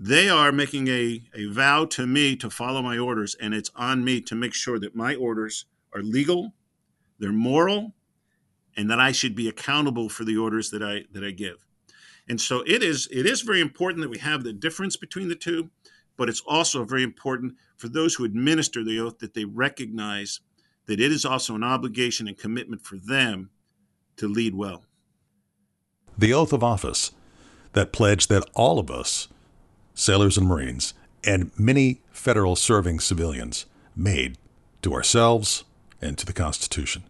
they 0.00 0.28
are 0.28 0.52
making 0.52 0.86
a, 0.86 1.24
a 1.34 1.46
vow 1.46 1.84
to 1.86 2.06
me 2.06 2.36
to 2.36 2.48
follow 2.48 2.80
my 2.82 2.96
orders, 2.96 3.34
and 3.34 3.52
it's 3.52 3.70
on 3.74 4.04
me 4.04 4.20
to 4.22 4.36
make 4.36 4.54
sure 4.54 4.78
that 4.78 4.94
my 4.94 5.16
orders 5.16 5.64
are 5.92 6.02
legal, 6.02 6.54
they're 7.18 7.32
moral, 7.32 7.94
and 8.76 8.88
that 8.88 9.00
I 9.00 9.10
should 9.10 9.34
be 9.34 9.48
accountable 9.48 10.08
for 10.08 10.22
the 10.22 10.36
orders 10.36 10.70
that 10.70 10.84
I 10.84 11.02
that 11.12 11.24
I 11.24 11.32
give. 11.32 11.66
And 12.28 12.40
so 12.40 12.62
it 12.64 12.82
is 12.82 13.08
it 13.10 13.26
is 13.26 13.40
very 13.40 13.60
important 13.60 14.02
that 14.02 14.10
we 14.10 14.18
have 14.18 14.44
the 14.44 14.52
difference 14.52 14.96
between 14.96 15.28
the 15.28 15.34
two, 15.34 15.70
but 16.16 16.28
it's 16.28 16.42
also 16.46 16.84
very 16.84 17.02
important 17.02 17.54
for 17.76 17.88
those 17.88 18.14
who 18.14 18.24
administer 18.24 18.84
the 18.84 19.00
oath 19.00 19.18
that 19.18 19.34
they 19.34 19.44
recognize 19.44 20.38
that 20.86 21.00
it 21.00 21.10
is 21.10 21.24
also 21.24 21.56
an 21.56 21.64
obligation 21.64 22.28
and 22.28 22.38
commitment 22.38 22.82
for 22.82 22.98
them 22.98 23.50
to 24.16 24.28
lead 24.28 24.54
well. 24.54 24.84
The 26.16 26.32
oath 26.32 26.52
of 26.52 26.62
office 26.62 27.10
that 27.72 27.92
pledge 27.92 28.26
that 28.28 28.48
all 28.54 28.78
of 28.78 28.90
us 28.90 29.28
sailors 29.98 30.38
and 30.38 30.46
Marines, 30.46 30.94
and 31.24 31.50
many 31.58 32.00
federal 32.12 32.54
serving 32.54 33.00
civilians 33.00 33.66
made 33.96 34.38
to 34.80 34.94
ourselves 34.94 35.64
and 36.00 36.16
to 36.16 36.24
the 36.24 36.32
Constitution. 36.32 37.02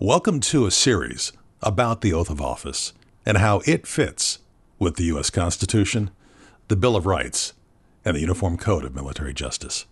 Welcome 0.00 0.40
to 0.40 0.66
a 0.66 0.72
series 0.72 1.32
about 1.62 2.00
the 2.00 2.12
oath 2.12 2.28
of 2.28 2.40
office 2.40 2.92
and 3.24 3.38
how 3.38 3.62
it 3.66 3.86
fits 3.86 4.40
with 4.80 4.96
the 4.96 5.04
U.S. 5.04 5.30
Constitution, 5.30 6.10
the 6.66 6.74
Bill 6.74 6.96
of 6.96 7.06
Rights, 7.06 7.52
and 8.04 8.16
the 8.16 8.20
Uniform 8.20 8.56
Code 8.56 8.84
of 8.84 8.96
Military 8.96 9.32
Justice. 9.32 9.86